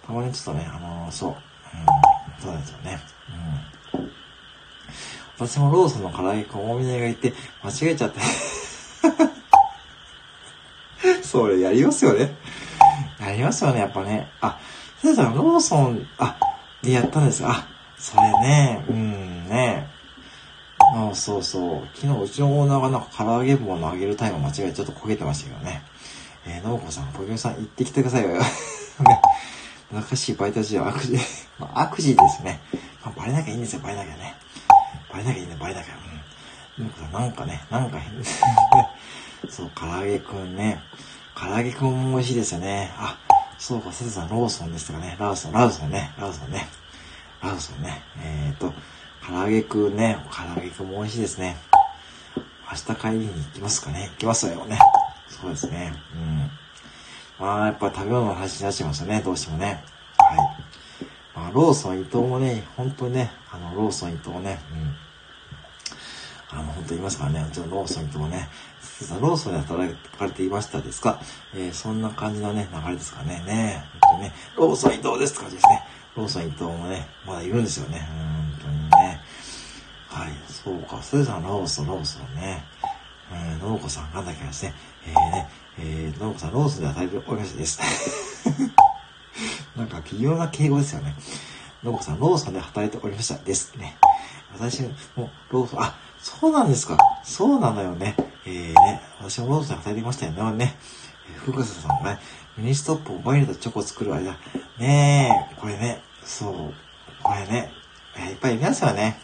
[0.07, 1.31] たまにちょっとね、あのー、そう。
[1.31, 1.37] うん。
[2.43, 3.01] そうなんですよね。
[3.95, 4.11] うん。
[5.39, 7.33] 私もローソンの唐揚げ小もみねがいて、
[7.63, 8.21] 間違えちゃって。
[11.23, 12.35] それやりますよね。
[13.21, 14.29] やりますよね、やっぱね。
[14.41, 14.59] あ、
[15.03, 16.37] 先生さん、ローソン、あ、
[16.83, 17.67] でやったんですあ、
[17.99, 19.89] それね、うんね。
[20.95, 21.89] あそうそう。
[21.95, 25.83] 昨日うちのオーナーがなんか唐揚げ棒の揚げるタイム間違えちょっと焦げてましたけどね。
[26.47, 28.29] えー、のこさん、ポケモさん行ってきてくださいよ。
[28.29, 28.41] ね。
[29.93, 31.17] 難しいバイト時は悪事、
[31.59, 32.61] まあ、悪事ですね。
[33.05, 34.35] まあ、バレなきゃいいんですよ、バレなきゃね。
[35.11, 36.06] バレなきゃいいね、バレなきゃ。
[36.79, 38.49] なんかね、なんか変ですね。
[39.49, 40.81] そう、唐揚げくんね。
[41.35, 42.93] 唐揚げくんも美味しいですよね。
[42.99, 43.17] あ、
[43.59, 45.17] そうか、セズさん、ローソンですかね。
[45.19, 46.13] ラウソン、ラウソンね。
[46.19, 46.69] ラウソンね。
[47.43, 48.03] ラウソンね。
[48.19, 48.75] えっ、ー、と、
[49.27, 50.19] 唐揚げくんね。
[50.31, 51.57] 唐揚げくんも美味しいですね。
[52.71, 54.09] 明日帰りに行きますかね。
[54.13, 54.79] 行きますよね。
[55.29, 55.95] そうですね。
[56.15, 56.51] うん。
[57.39, 59.23] まあ、やっぱ食べ物の話になっちゃいますよね。
[59.25, 59.83] どうしてもね。
[60.19, 60.39] はい。
[61.35, 65.06] まあ、ローソン伊藤もね、本当にね、あの、ローソン伊藤ね、うん。
[66.51, 68.49] あの、本当言いますからね、うちのローソン伊藤ね、
[69.21, 71.21] ローソンで働かれていましたですか？
[71.55, 73.43] えー、そんな感じのね、流れですかね。
[73.47, 75.83] ね、本当にね、ローソン伊藤ですって感じですね。
[76.17, 78.01] ローソン伊藤もね、まだいるんですよね。
[78.61, 78.69] 本当
[78.99, 79.21] にね。
[80.09, 82.65] はい、そうか、それさん、ローソン、ローソンね。
[83.33, 84.75] えー、ノーコさん、なんだっけですね。
[85.05, 87.81] えー、ね、えー、ノーコさん、ローソンで働いておりましたです。
[89.77, 91.15] なんか、微妙な敬語ですよね。
[91.83, 93.99] ノーコさん、ローソンで働いておりましたですね。
[94.55, 95.95] 私も、ローソン、あ、
[96.27, 96.99] そうなんですか。
[97.23, 98.17] そうなのよね。
[98.47, 100.57] えー、ね、私もローソンで働いてましたよね。
[100.57, 100.77] ね、
[101.33, 102.19] えー、福笠さんがね、
[102.59, 104.33] ミニストップをバニラとチョコを作る間、
[104.77, 106.75] ねえ、これね、そう、
[107.23, 107.71] これね、
[108.17, 109.21] えー、いっぱいいますよね。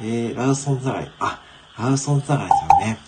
[0.00, 1.42] えー、ローソンつながり、あ、
[1.76, 2.98] ローソンつながりですよね。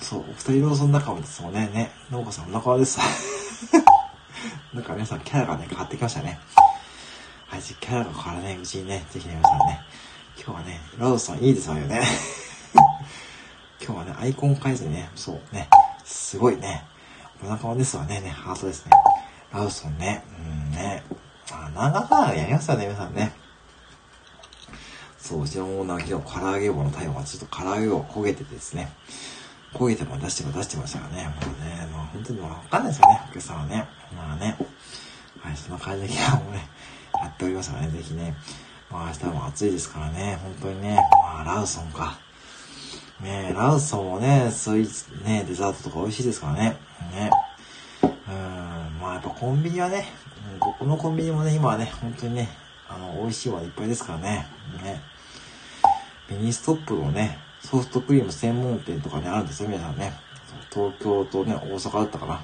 [0.00, 1.70] そう、お二人ローソン仲間ですもんね。
[1.74, 2.98] ね、ノーコさんお仲間です。
[4.72, 6.40] なんか皆さんキャラがね、変わってきましたね。
[7.46, 9.82] はい、キャラが変わらないうちにね、ぜひね、皆さんね、
[10.36, 12.02] 今日はね、ラウソンいいですよね。
[13.84, 15.68] 今日はね、アイコン変えずにね、そうね、
[16.04, 16.84] すごいね、
[17.42, 18.92] お仲間ですわね、ね、ハートですね。
[19.52, 21.02] ラウソンね、うんね、
[21.50, 23.32] あ、なんだかんだやりますよね、皆さんね。
[25.18, 28.90] そう、うちのオーナー昨日唐揚げ棒のタイムはちょっと唐揚げを焦げててですね、
[29.74, 33.86] 焦げても出しても出してましたからね、もうね、もう本当にわかんないですよね、お客さんはね。
[34.16, 34.56] まあね、
[35.40, 36.68] はい、そんな感じで今日もね、
[37.20, 38.34] やっておりますからね、ぜひね、
[38.92, 42.18] まあ明日も暑いですからね、本当にね、まあローソンか。
[43.22, 46.76] ねローソンもね、そういうね、デザートとか美味しいですからね。
[47.12, 47.30] ね。
[48.02, 50.06] うん、まあやっぱコンビニはね、
[50.60, 52.48] ここのコンビニもね、今はね、本当にね、
[52.88, 54.46] あの、美味しいものいっぱいですからね。
[54.82, 55.00] ね。
[56.30, 60.12] ミニストップのね、ソフトクリーム専門店とかね、あるんですよ、皆さんね。
[60.70, 62.40] 東京とね、大阪だったかな。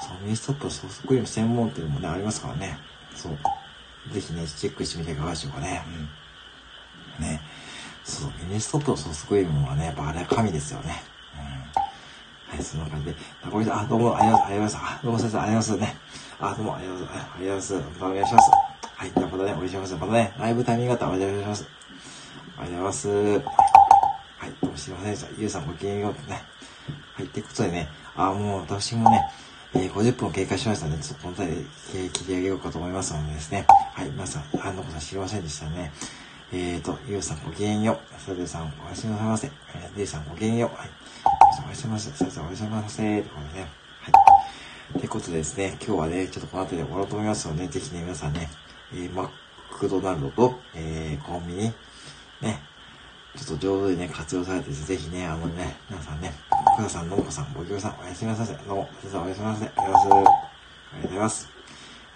[0.00, 2.78] そう、ミニストップのソフトクリーム専門店もね、ありますからね。
[3.14, 3.38] そう。
[4.12, 5.82] ぜひね、チェックしてみていかがでしょうかね。
[7.18, 7.24] うん。
[7.24, 7.40] ね。
[8.04, 11.02] そう、ミニストップのソフトクリームはね、やっぱあれは神ですよね。
[11.34, 12.54] うん。
[12.54, 13.14] はい、そんな感じで。
[13.42, 14.76] あ、これ、あ、どうも、ありがとうございます。
[14.78, 16.00] あ、どうも先生、ありがとうございますね。
[16.40, 17.30] あ、どうも、ありがとうございます。
[17.34, 17.90] ありがとうございます。
[17.94, 18.50] またお願いします。
[19.00, 19.94] はい、じゃあまたね、お願いします。
[19.94, 21.68] またね、ライブタイミングがあったらお願いします。
[22.58, 23.08] ありがとうございます。
[23.08, 25.28] はい、どうもすいませんでした。
[25.38, 26.42] ゆうさんごきげんようってね。
[27.14, 29.22] はい、ってことでね、あ、もう私もね、
[29.74, 33.66] えー、50分経過しましたので、ちょっとこの際で、えー、切り上げようかと思いますのでですね。
[33.68, 35.92] はい、皆さん、あの子さん知りませんでしたね。
[36.52, 38.20] えーと、ゆうさんごきげんよう。
[38.20, 39.46] それでさん、おやすみなさいませ。
[39.46, 40.76] えー、でいさんごきげんよう。
[40.76, 40.90] はい。
[41.64, 42.24] おやすみなさいませ。
[42.24, 43.02] 先生おやすみなさいませ。
[43.02, 43.68] ということでね。
[44.00, 44.10] は
[44.96, 44.98] い。
[44.98, 48.50] ということでですね、今日はね、ちょっとこの後で終わろうと思いますので、ぜひね、皆さんね、
[48.92, 49.30] えー、マ
[49.70, 51.60] クドナルドと、えー、コンビニ、
[52.40, 52.60] ね、
[53.36, 56.34] ちょっと上手にね、活用されて、ぜひね、あのね、皆さんね、
[56.74, 58.46] 福田さん、のもこさん、ごきょうさん、おやすみなさい。
[58.66, 59.72] どうも、皆さんおやすみなさい。
[59.76, 60.48] ありがとうございます。
[60.92, 61.48] ありがとうございます。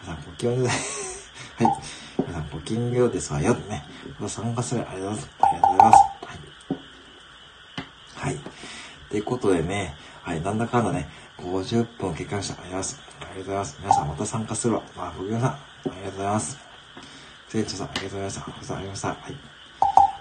[0.02, 0.76] 皆さん、ごきげんようはい。
[2.18, 3.54] 皆さん、ごきげんようですわよ。
[3.54, 3.84] ね。
[4.28, 4.88] 参加する。
[4.88, 5.30] ありがとうございます。
[5.40, 5.98] ありがとうございます。
[8.16, 8.34] はい。
[8.34, 8.40] はい。
[9.10, 12.62] ということでね、はい、なんだかんだね、50分経過した。
[12.62, 13.00] ありがとうございます。
[13.20, 13.78] ありがとうございます。
[13.80, 14.82] 皆さんまた参加するわ。
[14.96, 16.58] まあ、福さん、ありがとうございます。
[17.48, 18.40] 船長さん、ありがとうございました。
[18.40, 19.08] ありがとうございました。
[19.08, 19.18] はい。
[19.24, 19.28] あ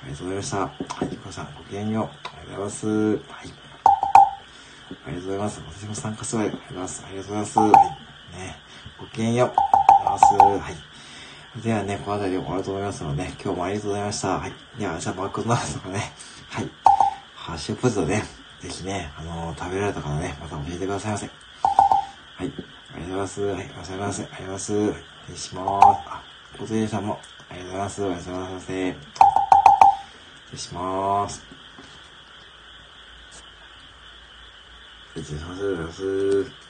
[0.06, 0.58] りがとうございました。
[0.58, 0.72] は
[1.02, 2.06] い、福さん、ごきげんよう。
[2.06, 2.88] ありがとうございます。
[2.88, 3.63] はい。
[5.06, 5.62] ありがとうございます。
[5.68, 6.52] 私も参加するわよ。
[6.54, 7.06] ありがとうございます。
[7.06, 7.60] ありがとうございます。
[7.60, 7.70] はい。
[7.72, 8.58] ね。
[9.00, 9.50] ごきげんよう。
[9.50, 10.72] ありがとうございます。
[10.72, 10.94] はい。
[11.62, 14.28] ではね、この辺りで終わると思いますので、今日もありがとうございました。
[14.40, 14.54] はい。
[14.80, 16.14] では、じゃあ、バックドナーとかね。
[16.50, 16.70] はい。
[17.36, 18.24] ハッシュポテトね。
[18.60, 21.26] ぜひね、あのー、食べられた方ね、また教えてくださいませ。
[21.28, 21.34] はい。
[22.36, 22.58] ありがと
[22.98, 23.42] うございます。
[23.44, 23.52] はい。
[23.52, 24.22] おはようございます。
[24.22, 24.74] ありがとうございます。
[24.74, 25.86] 失礼します。
[26.08, 26.24] あ、
[26.58, 27.20] ポテさんも、
[27.50, 28.02] ありがとうございます。
[28.02, 28.66] おはようございます。
[28.66, 28.74] 失
[30.54, 31.53] 礼します。
[35.16, 35.60] 失礼します。
[35.60, 36.63] 失礼します。